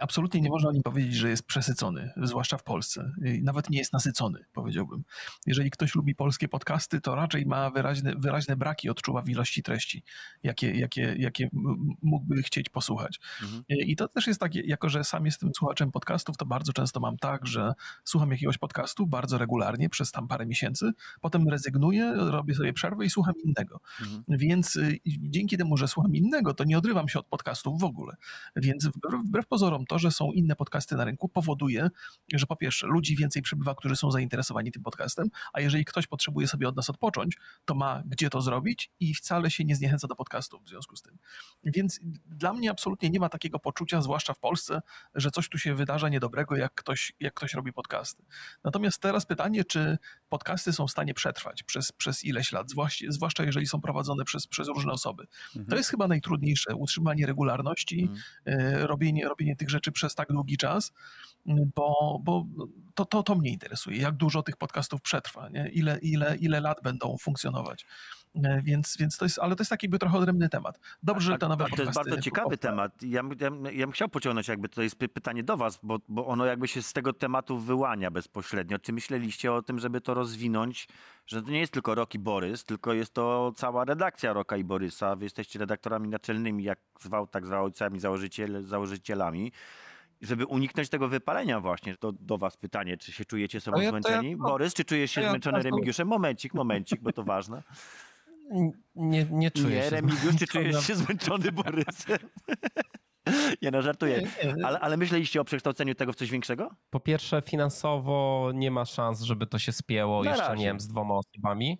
[0.00, 3.12] absolutnie nie można o nim powiedzieć, że jest przesycony, zwłaszcza w Polsce.
[3.42, 5.04] Nawet nie jest nasycony, powiedziałbym.
[5.46, 10.02] Jeżeli ktoś lubi polskie podcasty, to raczej ma wyraźne, wyraźne braki, odczuwa w ilości treści,
[10.42, 11.48] jakie, jakie, jakie
[12.02, 13.20] mógłby chcieć posłuchać.
[13.42, 13.62] Mhm.
[13.68, 17.16] I to też jest takie, jako że sam jestem słuchaczem podcastów, to bardzo często mam
[17.16, 17.72] tak, że
[18.04, 23.10] słucham jakiegoś podcastu bardzo regularnie przez tam parę miesięcy, potem rezygnuję, robię sobie przerwę i
[23.10, 23.80] słucham innego.
[24.00, 24.24] Mhm.
[24.28, 28.16] Więc y, dzięki temu, że słucham innego, to nie odrywam się od podcastów w ogóle.
[28.56, 31.90] Więc wbrew, wbrew pozorom to, że są inne podcasty na rynku powoduje,
[32.34, 36.48] że po pierwsze ludzi więcej przybywa, którzy są zainteresowani tym podcastem, a jeżeli ktoś potrzebuje
[36.48, 40.16] sobie od nas odpocząć, to ma gdzie to zrobić i wcale się nie zniechęca do
[40.16, 41.18] podcastów w związku z tym.
[41.64, 44.82] Więc dla mnie absolutnie nie ma takiego poczucia, zwłaszcza w Polsce,
[45.14, 48.24] że coś tu się wydarza niedobrego, jak ktoś, jak ktoś robi podcasty.
[48.64, 53.44] Natomiast teraz pytanie, czy podcasty są w stanie przetrwać przez, przez ileś lat, zwłaszcza, zwłaszcza
[53.44, 55.26] jeżeli są prowadzone przez, przez różne osoby.
[55.46, 55.66] Mhm.
[55.66, 58.18] To jest chyba najtrudniejsze, utrzymanie regularności, mhm.
[58.44, 60.92] E, robienie, robienie tych rzeczy przez tak długi czas,
[61.46, 62.46] bo, bo
[62.94, 65.68] to, to, to mnie interesuje, jak dużo tych podcastów przetrwa, nie?
[65.72, 67.86] Ile, ile, ile lat będą funkcjonować.
[68.44, 70.80] E, więc, więc to jest, ale to jest taki jakby trochę odrębny temat.
[71.02, 73.02] Dobrze, że te nowe To jest bardzo ciekawy temat.
[73.02, 76.44] Ja, ja, ja bym chciał pociągnąć jakby to jest pytanie do was, bo, bo ono
[76.46, 78.78] jakby się z tego tematu wyłania bezpośrednio.
[78.78, 80.88] Czy myśleliście o tym, żeby to rozwinąć,
[81.26, 84.64] że to nie jest tylko Rok i Borys, tylko jest to cała redakcja Roka i
[84.64, 85.16] Borysa.
[85.16, 89.52] Wy jesteście redaktorami naczelnymi, jak zwał, tak zwał ojcami, założyciel, założycielami
[90.20, 94.30] żeby uniknąć tego wypalenia właśnie, to do was pytanie, czy się czujecie sobą ja, zmęczeni?
[94.30, 96.08] Ja, Borys, czy czujesz się ja, zmęczony Remigiuszem?
[96.08, 97.62] Momencik, momencik, bo to ważne.
[98.94, 99.90] Nie, nie czuję nie, się.
[99.90, 102.18] Remigiusz, czy czujesz się zmęczony Borysem?
[103.62, 104.28] Nie no, żartuję.
[104.64, 106.70] Ale, ale myśleliście o przekształceniu tego w coś większego?
[106.90, 110.60] Po pierwsze, finansowo nie ma szans, żeby to się spięło Na jeszcze, razie.
[110.60, 111.78] nie wiem, z dwoma osobami.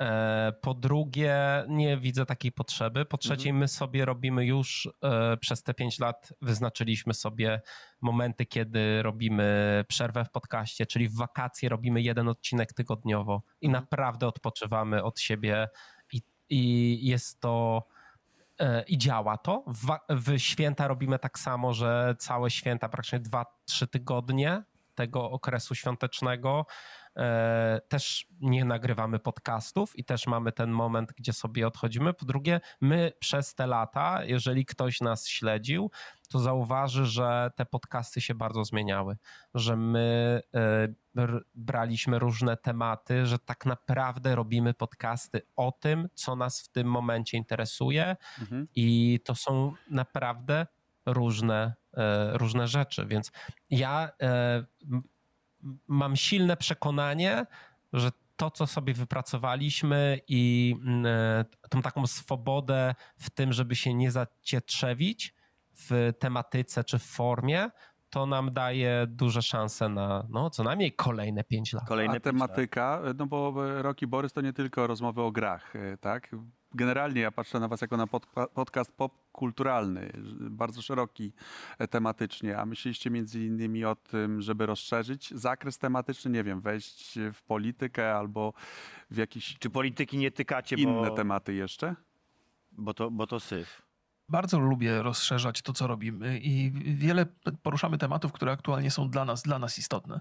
[0.00, 3.04] E, po drugie, nie widzę takiej potrzeby.
[3.04, 3.56] Po trzecie, mhm.
[3.56, 7.60] my sobie robimy już e, przez te pięć lat, wyznaczyliśmy sobie
[8.00, 13.82] momenty, kiedy robimy przerwę w podcaście, czyli w wakacje robimy jeden odcinek tygodniowo i mhm.
[13.82, 15.68] naprawdę odpoczywamy od siebie
[16.50, 17.82] i, jest to
[18.58, 19.64] e, i działa to.
[20.10, 24.62] W, święta robimy tak samo, że całe święta, praktycznie dwa, trzy tygodnie
[24.94, 26.66] tego okresu świątecznego
[27.88, 32.14] też nie nagrywamy podcastów i też mamy ten moment, gdzie sobie odchodzimy.
[32.14, 35.90] Po drugie, my przez te lata, jeżeli ktoś nas śledził,
[36.28, 39.16] to zauważy, że te podcasty się bardzo zmieniały,
[39.54, 46.60] że my e, braliśmy różne tematy, że tak naprawdę robimy podcasty o tym, co nas
[46.60, 48.68] w tym momencie interesuje mhm.
[48.74, 50.66] i to są naprawdę
[51.06, 53.06] różne, e, różne rzeczy.
[53.06, 53.32] Więc
[53.70, 54.10] ja
[55.88, 57.46] mam silne przekonanie,
[57.92, 63.94] że to, co sobie wypracowaliśmy i mm, e, tą taką swobodę w tym, żeby się
[63.94, 65.34] nie zacietrzewić
[65.74, 67.70] w tematyce czy w formie,
[68.10, 71.88] to nam daje duże szanse na no, co najmniej kolejne pięć lat.
[71.88, 76.30] Kolejne A tematyka, no bo Rocky Borys to nie tylko rozmowy o grach, e, tak?
[76.74, 78.06] Generalnie ja patrzę na was jako na
[78.54, 81.32] podcast popkulturalny, bardzo szeroki
[81.78, 87.18] e, tematycznie, a myśleliście między innymi o tym, żeby rozszerzyć zakres tematyczny, nie wiem, wejść
[87.32, 88.52] w politykę albo
[89.10, 89.56] w jakiś...
[89.58, 91.10] Czy polityki nie tykacie, Inne bo...
[91.10, 91.96] tematy jeszcze?
[92.72, 93.87] Bo to, bo to syf
[94.28, 97.26] bardzo lubię rozszerzać to, co robimy i wiele
[97.62, 100.20] poruszamy tematów, które aktualnie są dla nas, dla nas istotne.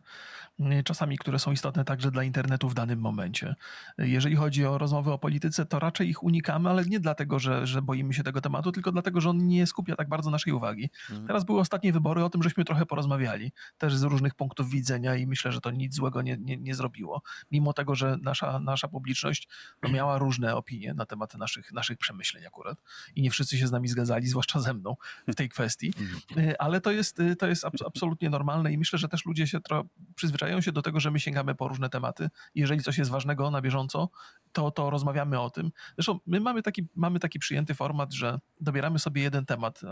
[0.85, 3.55] Czasami, które są istotne także dla internetu w danym momencie.
[3.97, 7.81] Jeżeli chodzi o rozmowy o polityce, to raczej ich unikamy, ale nie dlatego, że, że
[7.81, 10.89] boimy się tego tematu, tylko dlatego, że on nie skupia tak bardzo naszej uwagi.
[11.09, 11.27] Mhm.
[11.27, 15.27] Teraz były ostatnie wybory, o tym żeśmy trochę porozmawiali, też z różnych punktów widzenia i
[15.27, 17.21] myślę, że to nic złego nie, nie, nie zrobiło.
[17.51, 19.47] Mimo tego, że nasza, nasza publiczność
[19.83, 22.81] no, miała różne opinie na temat naszych, naszych przemyśleń akurat
[23.15, 24.95] i nie wszyscy się z nami zgadzali, zwłaszcza ze mną
[25.27, 26.49] w tej kwestii, mhm.
[26.49, 29.60] y, ale to jest, to jest absolutnie normalne i myślę, że też ludzie się
[30.15, 32.29] przyzwyczajają się do tego, że my sięgamy po różne tematy.
[32.55, 34.10] Jeżeli coś jest ważnego na bieżąco,
[34.51, 35.71] to, to rozmawiamy o tym.
[35.97, 39.88] Zresztą my mamy taki, mamy taki przyjęty format, że dobieramy sobie jeden temat e,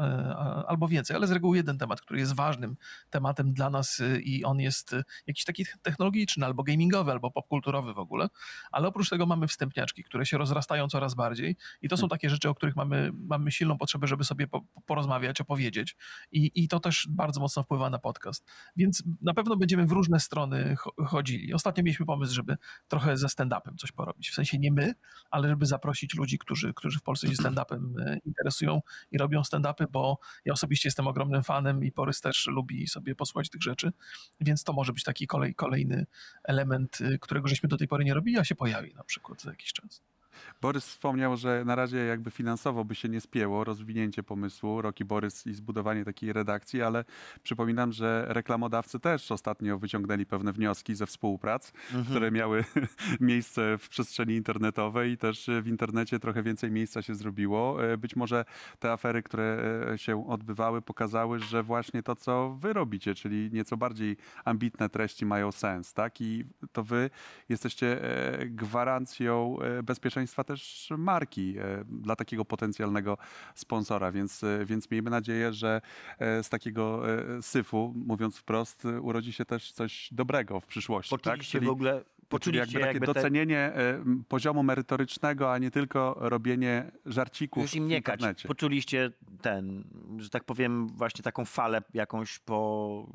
[0.67, 2.75] albo więcej, ale z reguły jeden temat, który jest ważnym
[3.09, 4.95] tematem dla nas y, i on jest
[5.27, 8.29] jakiś taki technologiczny, albo gamingowy, albo popkulturowy w ogóle,
[8.71, 12.09] ale oprócz tego mamy wstępniaczki, które się rozrastają coraz bardziej i to są hmm.
[12.09, 15.95] takie rzeczy, o których mamy, mamy silną potrzebę potrzeby, żeby sobie po, porozmawiać, opowiedzieć.
[16.31, 18.45] I, I to też bardzo mocno wpływa na podcast.
[18.75, 20.75] Więc na pewno będziemy w różne strony
[21.07, 21.53] chodzili.
[21.53, 24.29] Ostatnio mieliśmy pomysł, żeby trochę ze stand-upem coś porobić.
[24.29, 24.93] W sensie nie my,
[25.31, 28.81] ale żeby zaprosić ludzi, którzy, którzy w Polsce się stand-upem e, interesują
[29.11, 33.49] i robią stand-upy, bo ja osobiście jestem ogromnym fanem i Porys też lubi sobie posłuchać
[33.49, 33.91] tych rzeczy,
[34.39, 36.05] więc to może być taki kolej, kolejny
[36.43, 39.49] element, e, którego żeśmy do tej pory nie robili, a się pojawi na przykład za
[39.49, 40.14] jakiś czas.
[40.61, 45.47] Borys wspomniał, że na razie jakby finansowo by się nie spięło rozwinięcie pomysłu Roki Borys
[45.47, 47.05] i zbudowanie takiej redakcji, ale
[47.43, 52.05] przypominam, że reklamodawcy też ostatnio wyciągnęli pewne wnioski ze współprac, mhm.
[52.05, 52.63] które miały
[53.19, 57.85] miejsce w przestrzeni internetowej i też w internecie trochę więcej miejsca się zrobiło.
[57.85, 58.45] E, być może
[58.79, 59.59] te afery, które
[59.93, 65.25] e, się odbywały, pokazały, że właśnie to, co wy robicie, czyli nieco bardziej ambitne treści
[65.25, 66.21] mają sens, tak?
[66.21, 67.09] I to wy
[67.49, 71.55] jesteście e, gwarancją bezpieczeństwa też marki
[71.87, 73.17] dla takiego potencjalnego
[73.55, 75.81] sponsora, więc, więc miejmy nadzieję, że
[76.19, 77.03] z takiego
[77.41, 81.15] syfu, mówiąc wprost, urodzi się też coś dobrego w przyszłości.
[81.15, 81.19] Tak?
[81.19, 81.61] Poczuliście tak?
[81.61, 84.03] Czyli, w ogóle Poczuliście jakby takie jakby docenienie te...
[84.27, 88.01] poziomu merytorycznego, a nie tylko robienie żarcików Już im nie.
[88.01, 88.43] Kać.
[88.47, 89.11] Poczuliście
[89.41, 89.83] ten,
[90.17, 93.09] że tak powiem, właśnie taką falę jakąś po,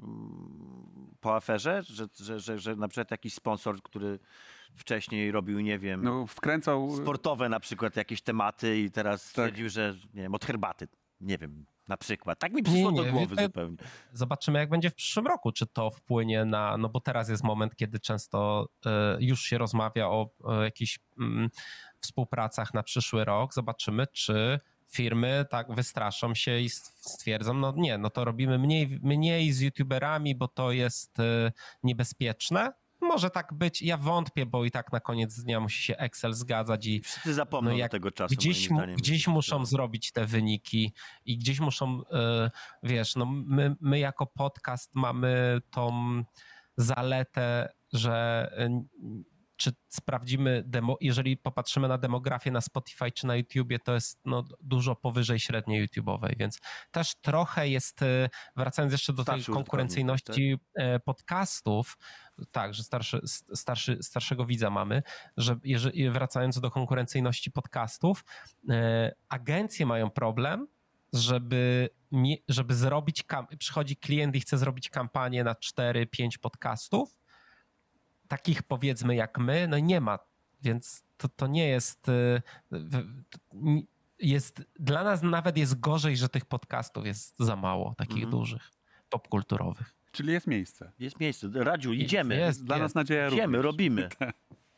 [1.20, 4.18] po aferze, że, że, że, że na przykład jakiś sponsor, który
[4.76, 6.96] wcześniej robił, nie wiem, no, wkręcał...
[6.96, 9.28] sportowe na przykład jakieś tematy i teraz tak.
[9.28, 10.88] stwierdził, że nie wiem, od herbaty,
[11.20, 12.38] nie wiem, na przykład.
[12.38, 13.76] Tak mi przyszło nie, nie, do głowy zupełnie.
[14.12, 17.76] Zobaczymy, jak będzie w przyszłym roku, czy to wpłynie na, no bo teraz jest moment,
[17.76, 21.00] kiedy często y, już się rozmawia o, o jakichś y,
[22.00, 23.54] współpracach na przyszły rok.
[23.54, 29.52] Zobaczymy, czy firmy tak wystraszą się i stwierdzą, no nie, no to robimy mniej, mniej
[29.52, 31.52] z youtuberami, bo to jest y,
[31.82, 36.34] niebezpieczne, może tak być, ja wątpię, bo i tak na koniec dnia musi się Excel
[36.34, 38.34] zgadzać i wszyscy zapomną no jak tego czasu.
[38.34, 40.92] Gdzieś, gdzieś muszą zrobić te wyniki
[41.24, 42.50] i gdzieś muszą, yy,
[42.82, 45.92] wiesz, no my, my jako podcast mamy tą
[46.76, 49.24] zaletę, że yy,
[49.60, 54.44] czy sprawdzimy, demo, jeżeli popatrzymy na demografię na Spotify czy na YouTubie, to jest no,
[54.60, 56.60] dużo powyżej średniej YouTube'owej, więc
[56.90, 61.04] też trochę jest, y, wracając jeszcze do Starszy tej konkurencyjności tak?
[61.04, 61.98] podcastów,
[62.52, 63.20] tak, że starszy,
[63.54, 65.02] starszy, starszego widza mamy,
[65.36, 68.24] że jeżeli, wracając do konkurencyjności podcastów,
[68.68, 70.66] e, agencje mają problem,
[71.12, 71.90] żeby,
[72.48, 73.24] żeby zrobić,
[73.58, 77.16] przychodzi klient i chce zrobić kampanię na 4-5 podcastów,
[78.28, 80.18] takich powiedzmy jak my, no nie ma,
[80.62, 82.42] więc to, to nie jest, e,
[84.18, 88.30] jest, dla nas nawet jest gorzej, że tych podcastów jest za mało, takich mhm.
[88.30, 88.70] dużych,
[89.10, 89.99] popkulturowych.
[90.12, 90.92] Czyli jest miejsce.
[90.98, 91.48] Jest miejsce.
[91.54, 92.36] Radziu, idziemy.
[92.36, 92.82] Jest, Dla jest.
[92.82, 93.64] nas nadzieja Idziemy, również.
[93.64, 94.08] robimy.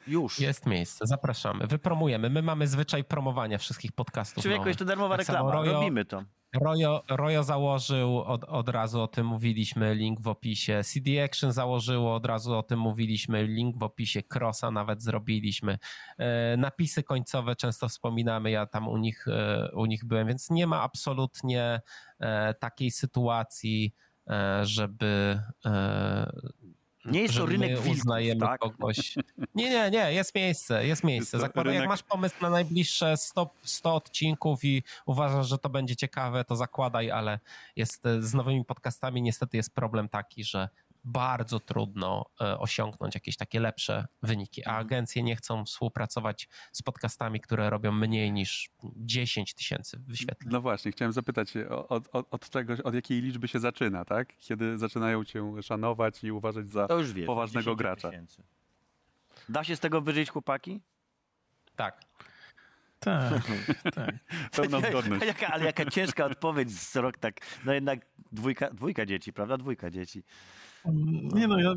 [0.07, 0.40] Już.
[0.40, 1.66] Jest miejsce, zapraszamy.
[1.66, 2.31] Wypromujemy.
[2.31, 4.42] My mamy zwyczaj promowania wszystkich podcastów.
[4.42, 5.53] Człowieku, jeszcze darmowa tak reklama.
[5.53, 6.25] Rojo, robimy to.
[6.61, 10.81] Rojo, Rojo założył, od, od razu o tym mówiliśmy, link w opisie.
[10.85, 14.23] CD Action założyło, od razu o tym mówiliśmy, link w opisie.
[14.35, 15.79] Crossa nawet zrobiliśmy.
[16.18, 20.66] E, napisy końcowe często wspominamy, ja tam u nich, e, u nich byłem, więc nie
[20.66, 21.81] ma absolutnie
[22.21, 23.95] e, takiej sytuacji,
[24.62, 26.32] żeby e,
[27.04, 28.61] nie jest to rynek uznajemy tak?
[28.61, 29.14] kogoś.
[29.54, 31.38] Nie, nie, nie, jest miejsce, jest miejsce.
[31.38, 31.80] Zakładam, rynek...
[31.80, 36.56] jak masz pomysł na najbliższe 100, 100 odcinków i uważasz, że to będzie ciekawe, to
[36.56, 37.40] zakładaj, ale
[37.76, 40.68] jest z nowymi podcastami niestety jest problem taki, że
[41.05, 44.87] bardzo trudno e, osiągnąć jakieś takie lepsze wyniki, a mhm.
[44.87, 50.53] agencje nie chcą współpracować z podcastami, które robią mniej niż 10 tysięcy wyświetleń.
[50.53, 51.55] No właśnie, chciałem zapytać,
[51.88, 54.37] od, od, od, czego, od jakiej liczby się zaczyna, tak?
[54.37, 58.11] Kiedy zaczynają cię szanować i uważać za wiesz, poważnego gracza.
[58.11, 58.43] Tysięcy.
[59.49, 60.81] Da się z tego wyżyć, chłopaki?
[61.77, 62.01] Tak.
[63.01, 63.43] Tak,
[63.95, 64.15] tak.
[64.53, 65.27] Pełna zgodność.
[65.27, 69.59] Jaka, ale jaka ciężka odpowiedź z rok tak, no jednak dwójka, dwójka dzieci, prawda?
[69.59, 70.23] Dwójka dzieci.
[71.35, 71.75] Nie no, ja,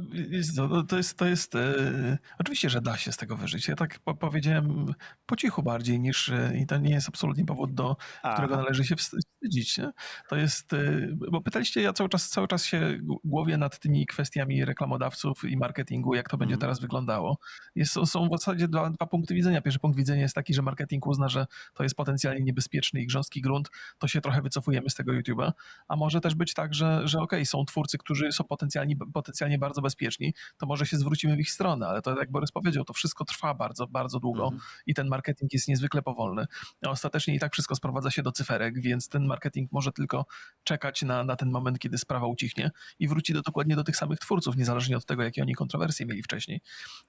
[0.87, 3.67] to jest, to jest e, oczywiście, że da się z tego wyżyć.
[3.67, 4.93] Ja tak po, powiedziałem
[5.25, 8.33] po cichu bardziej niż e, i to nie jest absolutnie powód, do Aha.
[8.33, 9.77] którego należy się wstydzić.
[9.77, 9.91] Nie?
[10.29, 14.65] To jest, e, bo pytaliście, ja cały czas, cały czas się głowię nad tymi kwestiami
[14.65, 16.61] reklamodawców i marketingu, jak to będzie mm.
[16.61, 17.37] teraz wyglądało.
[17.75, 19.61] Jest, są w zasadzie dwa, dwa punkty widzenia.
[19.61, 23.41] Pierwszy punkt widzenia jest taki, że marketing uzna, że to jest potencjalnie niebezpieczny i grząski
[23.41, 25.51] grunt, to się trochę wycofujemy z tego YouTube'a,
[25.87, 29.57] a może też być tak, że, że okej, okay, są twórcy, którzy są potencjalnie potencjalnie
[29.57, 32.93] bardzo bezpieczni, to może się zwrócimy w ich stronę, ale to jak Borys powiedział, to
[32.93, 34.61] wszystko trwa bardzo, bardzo długo mhm.
[34.85, 36.45] i ten marketing jest niezwykle powolny.
[36.85, 40.25] Ostatecznie i tak wszystko sprowadza się do cyferek, więc ten marketing może tylko
[40.63, 44.19] czekać na, na ten moment, kiedy sprawa ucichnie i wróci do, dokładnie do tych samych
[44.19, 46.61] twórców, niezależnie od tego, jakie oni kontrowersje mieli wcześniej.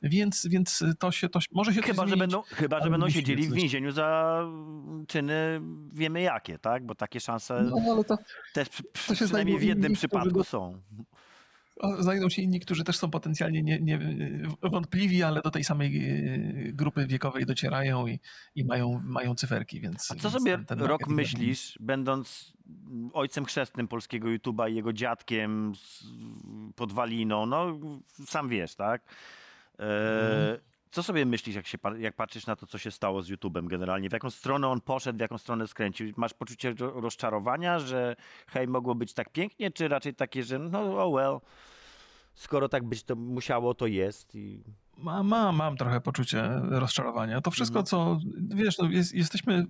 [0.03, 3.53] Więc, więc to się, to może się Chyba, że będą, chyba, że będą siedzieli w
[3.53, 4.41] więzieniu za
[5.09, 5.61] czyny
[5.93, 6.87] wiemy jakie, tak?
[6.87, 8.19] Bo takie szanse no, to,
[8.53, 10.83] też przy, to przynajmniej w jednym przypadku są
[11.99, 13.99] znajdą się inni, którzy też są potencjalnie nie, nie,
[14.63, 18.21] wątpliwi, ale do tej samej e, grupy wiekowej docierają i,
[18.55, 19.81] i mają, mają cyferki.
[19.81, 22.53] Więc, A co sobie ten, ten rok myślisz, będąc
[23.13, 26.05] ojcem chrzestnym polskiego YouTube'a i jego dziadkiem z
[26.77, 27.79] podwaliną, no
[28.27, 29.03] sam wiesz, tak?
[29.79, 30.59] E, mhm.
[30.97, 34.09] Co sobie myślisz, jak, się, jak patrzysz na to, co się stało z YouTube'em generalnie?
[34.09, 36.13] W jaką stronę on poszedł, w jaką stronę skręcił?
[36.17, 38.17] Masz poczucie ro- rozczarowania, że
[38.47, 41.39] hej, mogło być tak pięknie, czy raczej takie, że no oh well,
[42.35, 44.65] skoro tak być to musiało, to jest i...
[44.97, 47.41] Ma, ma, mam trochę poczucie rozczarowania.
[47.41, 48.19] To wszystko, co
[48.49, 49.67] wiesz, no jest, jesteśmy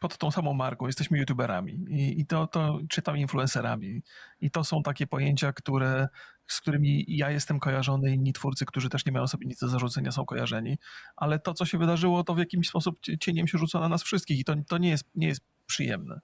[0.00, 4.02] pod tą samą marką, jesteśmy youtuberami i, i to, to czytam influencerami.
[4.40, 6.08] I to są takie pojęcia, które,
[6.52, 10.12] z którymi ja jestem kojarzony, inni twórcy, którzy też nie mają sobie nic do zarzucenia,
[10.12, 10.78] są kojarzeni.
[11.16, 14.02] Ale to, co się wydarzyło, to w jakimś sposób cie- cieniem się rzuca na nas
[14.02, 16.20] wszystkich i to, to nie, jest, nie jest przyjemne.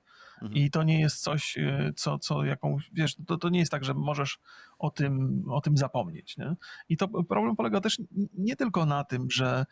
[0.53, 3.85] I to nie jest coś, e, co, co jakąś, wiesz, to, to nie jest tak,
[3.85, 4.39] że możesz
[4.79, 6.37] o tym, o tym zapomnieć.
[6.37, 6.57] Nie?
[6.89, 8.01] I to problem polega też
[8.35, 9.67] nie tylko na tym, że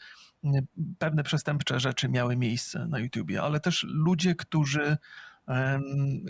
[0.44, 0.66] mm,
[0.98, 4.96] pewne przestępcze rzeczy miały miejsce na YouTubie, ale też ludzie, którzy,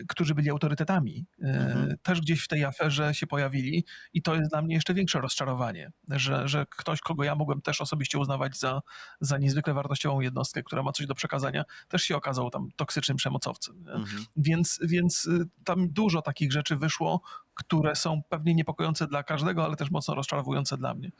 [0.09, 1.97] którzy byli autorytetami, e, Mhm.
[2.03, 5.93] też gdzieś w tej aferze się pojawili i to jest dla mnie jeszcze większe rozczarowanie,
[6.09, 8.83] że, że ktoś, kogo ja mogłem też osobiście uznawać za,
[9.21, 13.77] za niezwykle wartościową jednostkę, która ma coś do przekazania, też się okazał tam toksycznym przemocowcem.
[13.89, 14.25] Mhm.
[14.37, 17.21] Więc, więc y, tam dużo takich rzeczy wyszło,
[17.57, 21.11] które są pewnie niepokojące dla każdego, ale też mocno rozczarowujące dla mnie.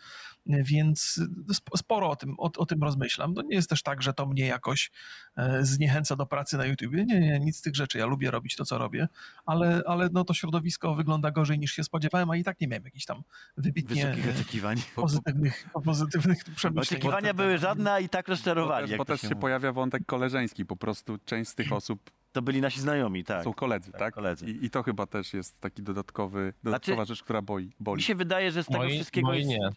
[0.47, 1.21] Więc
[1.59, 3.35] sp- sporo o tym, o, o tym rozmyślam.
[3.35, 4.91] To nie jest też tak, że to mnie jakoś
[5.37, 7.05] e, zniechęca do pracy na YouTubie.
[7.05, 7.99] Nie, nie, nic z tych rzeczy.
[7.99, 9.09] Ja lubię robić to, co robię,
[9.47, 12.85] ale, ale no to środowisko wygląda gorzej niż się spodziewałem, a i tak nie miałem
[12.85, 13.23] jakichś tam
[13.57, 14.77] wybitnie Wysokich oczekiwań.
[14.95, 16.83] pozytywnych, pozytywnych przemyśleń.
[16.99, 18.89] Oczekiwania były żadne, a i tak Bo rozczarowali.
[18.89, 19.41] też, bo to też się mówi.
[19.41, 20.67] pojawia wątek koleżeński.
[20.67, 23.45] Po prostu część z tych osób To byli nasi znajomi, tak.
[23.45, 24.15] są koledzy, tak, tak?
[24.15, 24.47] koledzy.
[24.47, 27.97] I, I to chyba też jest taki dodatkowy, dodatkowa rzecz, która boi, boli.
[27.97, 29.77] Mi się wydaje, że z tego Moi, wszystkiego moi jest...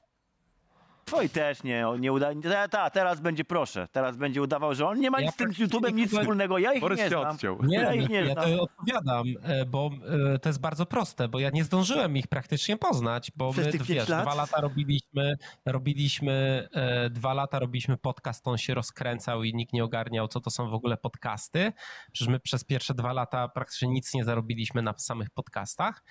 [1.10, 2.30] Twoi też nie, nie uda...
[2.44, 5.38] Ta, ta, teraz będzie, proszę, teraz będzie udawał, że on nie ma Ja nic z
[5.38, 7.38] tym YouTube'em, nic wspólnego, ja ich Borys nie się znam.
[7.64, 8.46] Nie, Ja ich nie ja znam.
[8.46, 9.90] to odpowiadam, e, bo
[10.36, 13.72] e, to jest bardzo proste, bo ja nie zdążyłem ich praktycznie poznać, bo Przez my,
[13.86, 14.22] wiesz, lat?
[14.24, 19.84] dwa lata robiliśmy, robiliśmy e, dwa lata robiliśmy podcast, on się rozkręcał i nikt nie
[19.84, 21.74] ogarniał, co to są w ogóle podcasty.
[22.12, 26.04] Przecież my przez pierwsze dwa lata praktycznie nic nie zarobiliśmy na samych podcastach,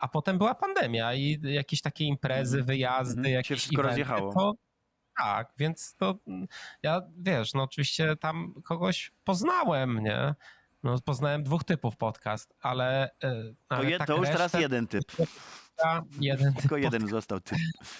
[0.00, 3.24] a potem była pandemia i jakieś takie imprezy, wyjazdy, Mhm.
[3.32, 4.31] Się jakieś wszystko eventy, rozjechało.
[4.34, 4.52] To,
[5.18, 6.46] tak, więc to mm,
[6.82, 10.34] ja, wiesz, no oczywiście tam kogoś poznałem, nie?
[10.82, 13.10] No, poznałem dwóch typów podcast, ale.
[13.22, 15.04] e, To, ale je, tak to już teraz resztę- jeden typ,
[16.20, 17.58] Jeden typ tylko jeden został typ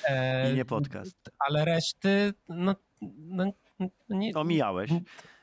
[0.08, 1.16] e, i nie podcast.
[1.38, 2.74] Ale reszty, no.
[3.18, 3.52] no
[4.08, 4.90] nie, Omijałeś.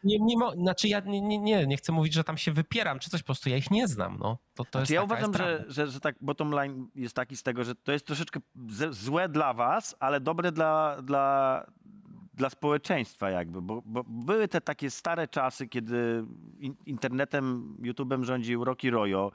[0.04, 3.00] nie, nie, mo- znaczy ja nie, nie, nie, nie chcę mówić, że tam się wypieram
[3.00, 4.38] czy coś, po prostu ja ich nie znam, no.
[4.56, 7.44] To, to Znaczy jest ja uważam, że, że, że tak bottom line jest taki z
[7.44, 11.66] tego, że to jest troszeczkę ze- złe dla was, ale dobre dla, dla,
[12.34, 16.24] dla społeczeństwa jakby, bo, bo były te takie stare czasy, kiedy
[16.60, 19.32] in, internetem, YouTube'em rządził Rocky Royo.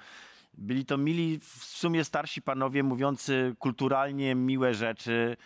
[0.58, 5.36] Byli to mili, w sumie starsi panowie mówiący kulturalnie miłe rzeczy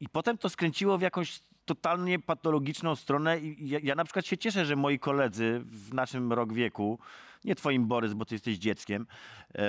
[0.00, 4.38] i, potem to skręciło w jakąś totalnie patologiczną stronę i ja, ja na przykład się
[4.38, 6.98] cieszę, że moi koledzy w naszym rok wieku,
[7.44, 9.06] nie twoim Borys, bo ty jesteś dzieckiem,
[9.54, 9.64] e,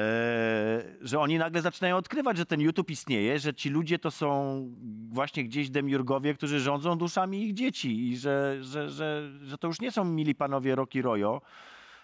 [1.02, 4.62] że oni nagle zaczynają odkrywać, że ten YouTube istnieje, że ci ludzie to są
[5.10, 9.82] właśnie gdzieś demiurgowie, którzy rządzą duszami ich dzieci i że, że, że, że to już
[9.82, 11.42] nie są mili panowie Rocky Royo,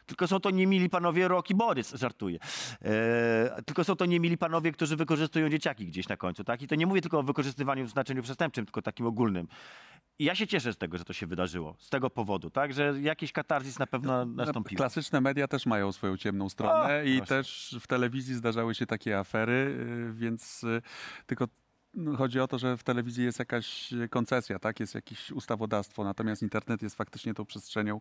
[0.10, 2.40] tylko są to niemili panowie Rocky Borys, żartuję.
[2.82, 6.62] E, tylko są to niemili panowie, którzy wykorzystują dzieciaki gdzieś na końcu, tak?
[6.62, 9.48] I to nie mówię tylko o wykorzystywaniu w znaczeniu przestępczym, tylko takim ogólnym.
[10.20, 12.74] I ja się cieszę z tego, że to się wydarzyło, z tego powodu, tak?
[12.74, 14.78] Że jakiś katarzis na pewno nastąpił.
[14.78, 17.30] Klasyczne media też mają swoją ciemną stronę O, i proszę.
[17.30, 20.82] też w telewizji zdarzały się takie afery, y, więc y,
[21.26, 21.50] tylko no,
[22.18, 24.80] chodzi o to, że w telewizji jest jakaś koncesja, tak?
[24.80, 28.00] Jest jakieś ustawodawstwo, natomiast internet jest faktycznie tą przestrzenią,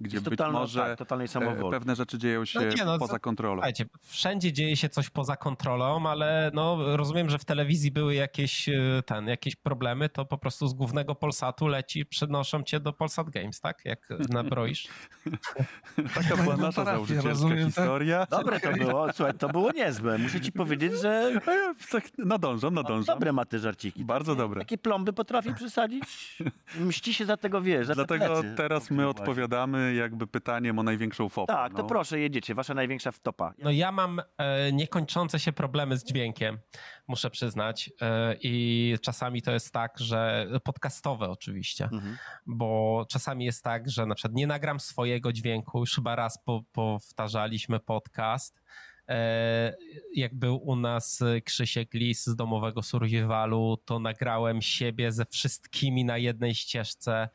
[0.00, 3.18] gdzie Jest być totalna, może tak, totalnej e, pewne rzeczy dzieją się nie, no, poza
[3.18, 3.56] kontrolą.
[3.56, 8.68] Słuchajcie, wszędzie dzieje się coś poza kontrolą, ale no, rozumiem, że w telewizji były jakieś,
[8.68, 13.30] e, ten, jakieś problemy, to po prostu z głównego Polsatu leci, przenoszą cię do Polsat
[13.30, 13.84] Games, tak?
[13.84, 14.88] Jak nabroisz.
[16.14, 17.66] Taka była No, nasza założycielska rozumiem, tak?
[17.66, 18.26] historia.
[18.30, 20.18] Dobre to było, słuchaj, to było niezłe.
[20.18, 21.32] Muszę ci powiedzieć, że
[21.92, 23.14] tak nadążam, nadążam.
[23.14, 24.04] dobre ma te żarciki.
[24.04, 24.60] Bardzo dobre.
[24.60, 26.38] Takie plomby potrafi przesadzić.
[26.80, 28.54] Mści się za tego, wiesz, za te Dlatego plecy.
[28.56, 31.52] teraz my odpowiadamy jakby pytaniem o największą fopę.
[31.52, 31.88] Tak, to no.
[31.88, 32.54] proszę, jedziecie.
[32.54, 33.54] Wasza największa wtopa.
[33.58, 36.58] No ja mam e, niekończące się problemy z dźwiękiem,
[37.08, 37.90] muszę przyznać.
[38.00, 42.16] E, I czasami to jest tak, że podcastowe oczywiście, Mhm.
[42.46, 46.62] bo czasami jest tak, że na przykład nie nagram swojego dźwięku, już chyba raz po,
[46.72, 48.60] powtarzaliśmy podcast.
[49.10, 49.74] E,
[50.14, 56.18] Jak był u nas Krzysiek Lis z domowego survivalu, to nagrałem siebie ze wszystkimi na
[56.18, 57.28] jednej ścieżce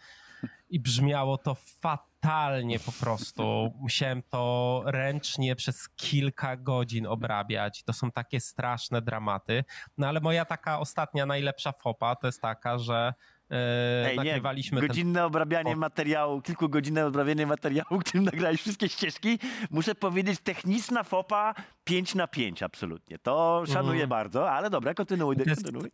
[0.70, 3.74] i brzmiało to fatalnie po prostu.
[3.80, 7.84] Musiałem to ręcznie przez kilka godzin obrabiać.
[7.84, 9.64] To są takie straszne dramaty.
[9.98, 13.14] No ale moja taka ostatnia najlepsza fopa to jest taka, że
[13.52, 13.56] e,
[14.10, 15.76] Ej, nie, nagrywaliśmy ten godzinne obrabianie O.
[15.76, 19.40] materiału, kilkugodzinne obrabianie materiału, którym nagrałeś wszystkie ścieżki,
[19.72, 23.20] muszę powiedzieć, techniczna fopa 5 na 5 absolutnie.
[23.20, 24.10] To szanuję Mhm.
[24.10, 25.92] bardzo, ale dobra, kontynuuj, To jest- kontynuuj.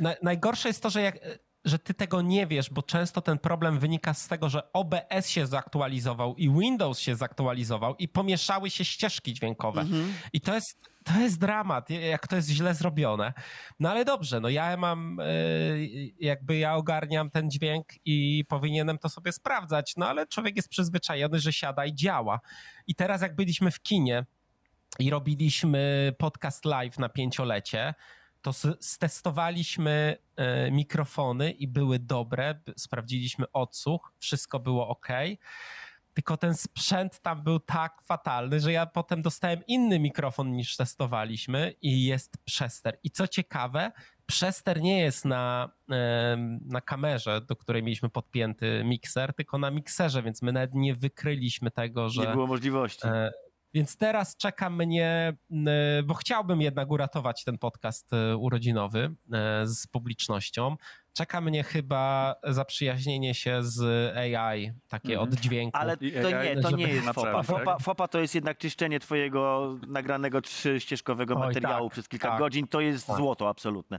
[0.00, 1.14] Na, najgorsze jest to, że, jak,
[1.64, 5.46] że ty tego nie wiesz, bo często ten problem wynika z tego, że OBS się
[5.46, 9.84] zaktualizował i Windows się zaktualizował i pomieszały się ścieżki dźwiękowe.
[10.32, 13.32] I to jest, to jest dramat, jak to jest źle zrobione.
[13.80, 15.24] No ale dobrze, no ja mam, e,
[16.20, 21.38] jakby ja ogarniam ten dźwięk i powinienem to sobie sprawdzać, no ale człowiek jest przyzwyczajony,
[21.38, 22.40] że siada i działa.
[22.86, 24.24] I teraz jak byliśmy w kinie
[24.98, 27.94] i robiliśmy podcast live na pięciolecie,
[28.52, 35.08] to stestowaliśmy e, mikrofony i były dobre, sprawdziliśmy odsłuch, wszystko było ok.
[36.14, 41.74] Tylko ten sprzęt tam był tak fatalny, że ja potem dostałem inny mikrofon niż testowaliśmy
[41.82, 42.98] i jest przester.
[43.04, 43.92] I co ciekawe,
[44.26, 45.70] przester nie jest na,
[46.64, 51.70] na kamerze, do której mieliśmy podpięty mikser, tylko na mikserze, więc my nawet nie wykryliśmy
[51.70, 52.22] tego, że.
[52.22, 53.08] Nie było możliwości.
[53.68, 59.66] E, Więc teraz czeka mnie, e, bo chciałbym jednak uratować ten podcast e, urodzinowy e,
[59.66, 60.76] z publicznością.
[61.12, 63.82] Czeka mnie chyba zaprzyjaźnienie się z
[64.16, 65.78] AI, takie od dźwięku.
[65.78, 66.04] Ale to
[66.38, 67.42] AI nie, to nie jest fopa.
[67.42, 67.64] fopa.
[67.64, 67.80] tak?
[67.82, 72.38] Fopa to jest jednak czyszczenie twojego nagranego trzyścieżkowego Oj, materiału tak, przez kilka tak.
[72.38, 72.66] godzin.
[72.68, 73.16] To jest Tak.
[73.16, 73.98] złoto absolutne.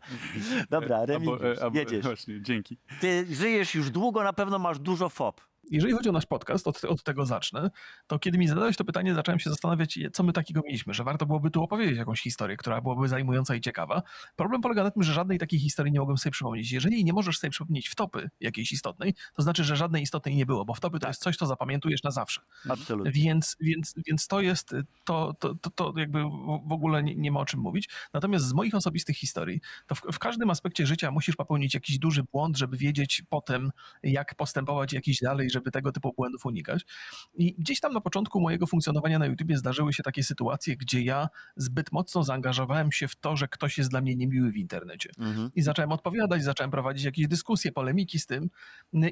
[0.69, 2.05] Dobra, Remigiusz, albo- jedziesz.
[2.05, 2.77] Właśnie, dzięki.
[3.01, 5.41] Ty żyjesz już długo, na pewno masz dużo fop.
[5.71, 7.69] Jeżeli chodzi o nasz podcast, od, od tego zacznę,
[8.07, 11.25] to kiedy mi zadałeś to pytanie, zacząłem się zastanawiać, co my takiego mieliśmy, że warto
[11.25, 14.03] byłoby tu opowiedzieć jakąś historię, która byłaby zajmująca i ciekawa.
[14.35, 16.71] Problem polega na tym, że żadnej takiej historii nie mogłem sobie przypomnieć.
[16.71, 20.65] Jeżeli nie możesz sobie przypomnieć wtopy jakiejś istotnej, to znaczy, że żadnej istotnej nie było,
[20.65, 22.41] bo wtopy to jest coś, co zapamiętujesz na zawsze.
[22.69, 23.11] Absolutnie.
[23.11, 27.31] Więc, więc, więc to jest, to, to, to, to jakby w w ogóle nie, nie
[27.31, 27.89] ma o czym mówić.
[28.13, 32.23] Natomiast z moich osobistych historii, to w, w każdym aspekcie życia musisz popełnić jakiś duży
[32.23, 33.71] błąd, żeby wiedzieć potem,
[34.03, 36.85] jak postępować jakiś dalej, żeby tego typu błędów unikać.
[37.37, 41.29] I gdzieś tam na początku mojego funkcjonowania na YouTubie zdarzyły się takie sytuacje, gdzie ja
[41.55, 45.09] zbyt mocno zaangażowałem się w to, że ktoś jest dla mnie niemiły w internecie.
[45.19, 45.51] Mhm.
[45.55, 48.49] I zacząłem odpowiadać, zacząłem prowadzić jakieś dyskusje, polemiki z tym.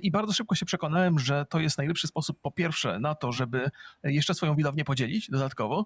[0.02, 3.70] I bardzo szybko się przekonałem, że to jest najlepszy sposób, po pierwsze, na to, żeby
[4.04, 5.86] jeszcze swoją widownię podzielić dodatkowo,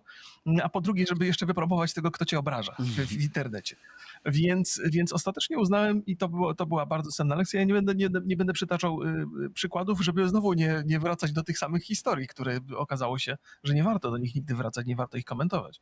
[0.63, 3.75] a po drugie, żeby jeszcze wypromować tego, kto cię obraża w, w internecie.
[4.25, 7.95] Więc, więc ostatecznie uznałem, i to, było, to była bardzo cenna lekcja, ja nie będę,
[7.95, 11.83] nie, nie będę przytaczał y, y, przykładów, żeby znowu nie, nie wracać do tych samych
[11.83, 15.81] historii, które okazało się, że nie warto do nich nigdy wracać, nie warto ich komentować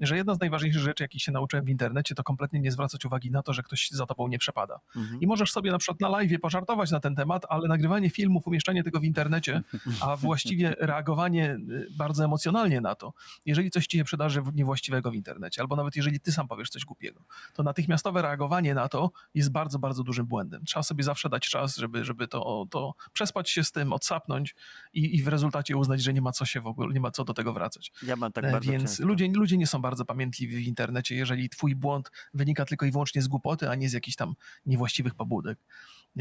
[0.00, 3.30] że jedna z najważniejszych rzeczy, jakich się nauczyłem w internecie, to kompletnie nie zwracać uwagi
[3.30, 4.80] na to, że ktoś za tobą nie przepada.
[4.96, 5.20] Mhm.
[5.20, 8.84] I możesz sobie na przykład na live pożartować na ten temat, ale nagrywanie filmów, umieszczanie
[8.84, 9.62] tego w internecie,
[10.00, 13.12] a właściwie reagowanie y, bardzo emocjonalnie na to,
[13.46, 16.84] jeżeli coś ci się przydarzy niewłaściwego w internecie, albo nawet jeżeli ty sam powiesz coś
[16.84, 20.64] głupiego, to natychmiastowe reagowanie na to jest bardzo, bardzo dużym błędem.
[20.64, 24.54] Trzeba sobie zawsze dać czas, żeby, żeby to, to przespać się z tym, odsapnąć
[24.94, 27.24] i, i w rezultacie uznać, że nie ma co się w ogóle, nie ma co
[27.24, 27.92] do tego wracać.
[28.02, 29.06] Ja mam tak E, bardzo Więc często.
[29.06, 33.22] ludzie, ludzie nie są bardzo pamiętliwi w internecie, jeżeli twój błąd wynika tylko i wyłącznie
[33.22, 34.34] z głupoty, a nie z jakichś tam
[34.66, 35.58] niewłaściwych pobudek,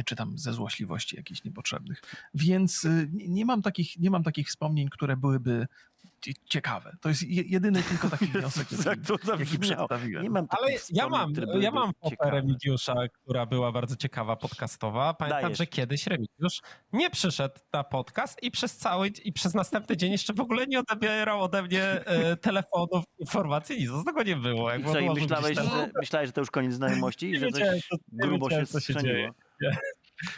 [0.06, 2.02] czy tam ze złośliwości jakichś niepotrzebnych.
[2.34, 5.68] Więc y, nie mam takich, nie mam takich wspomnień, które byłyby
[6.46, 6.98] ciekawe.
[7.02, 10.24] To jest je- jedyny tylko taki wniosek, Jak jaki, to jaki przedstawiłem.
[10.24, 12.32] Nie mam Ale ja mam, ja mam ciekawe.
[12.32, 15.14] Remigiusza, która była bardzo ciekawa podcastowa.
[15.14, 15.58] Pamiętam, Dajesz.
[15.58, 16.62] że kiedyś Remigiusz
[16.94, 20.80] nie przyszedł na podcast i przez cały i przez następny dzień jeszcze w ogóle nie
[20.80, 23.90] odbierał ode mnie e, telefonów, informacji, nic.
[23.92, 24.76] Z tego nie było.
[24.76, 27.90] I co, i było, myślałeś, że, myślałeś, że to już koniec znajomości i że coś
[28.12, 29.30] grubo się co się strzeliło?
[29.62, 29.78] dzieje.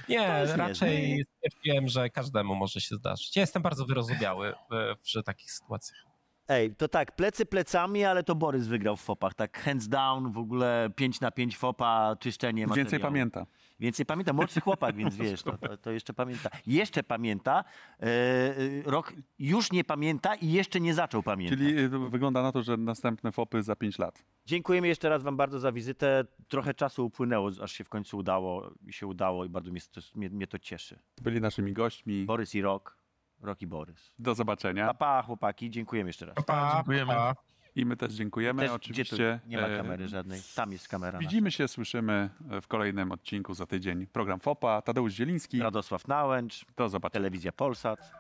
[0.10, 3.36] Nie, raczej stwierdziłem, że każdemu może się zdarzyć.
[3.36, 6.06] Ja jestem bardzo wyrozumiały w, w takich sytuacjach.
[6.48, 9.34] Ej, to tak, plecy plecami, ale to Borys wygrał w fopach.
[9.34, 12.76] Tak hands down, w ogóle 5 na 5 fopa, czyszczenie materiału.
[12.76, 13.46] Więcej pamięta.
[13.80, 16.50] Więcej pamięta, młodszy chłopak, więc wiesz, to, to, to jeszcze pamięta.
[16.68, 17.64] Jeszcze pamięta,
[18.00, 18.56] e, e,
[18.86, 21.60] rok już nie pamięta i jeszcze nie zaczął pamiętać.
[21.60, 24.24] Czyli y, wygląda na to, że następne fopy za 5 lat.
[24.46, 26.24] Dziękujemy jeszcze raz wam bardzo za wizytę.
[26.48, 30.02] Trochę czasu upłynęło, aż się w końcu udało i się udało i bardzo mnie to,
[30.16, 31.00] mnie, mnie to cieszy.
[31.22, 32.26] Byli naszymi gośćmi.
[32.26, 32.98] Borys i Rok,
[33.42, 34.12] Rok i Borys.
[34.20, 34.88] Do zobaczenia.
[34.88, 36.36] Pa, pa chłopaki, dziękujemy jeszcze raz.
[36.46, 37.14] Pa, dziękujemy.
[37.76, 38.64] I my też dziękujemy.
[38.64, 39.40] Też, Oczywiście.
[39.48, 40.42] Nie ma e, kamery żadnej.
[40.56, 41.20] Tam jest kamera.
[41.20, 42.30] Widzimy się, słyszymy
[42.62, 44.08] w kolejnym odcinku za tydzień.
[44.08, 44.82] Program FOPA.
[44.82, 45.60] Tadeusz Zieliński.
[45.60, 47.14] Radosław Nałęcz, Do zobaczenia.
[47.24, 48.12] Telewizja Polsat.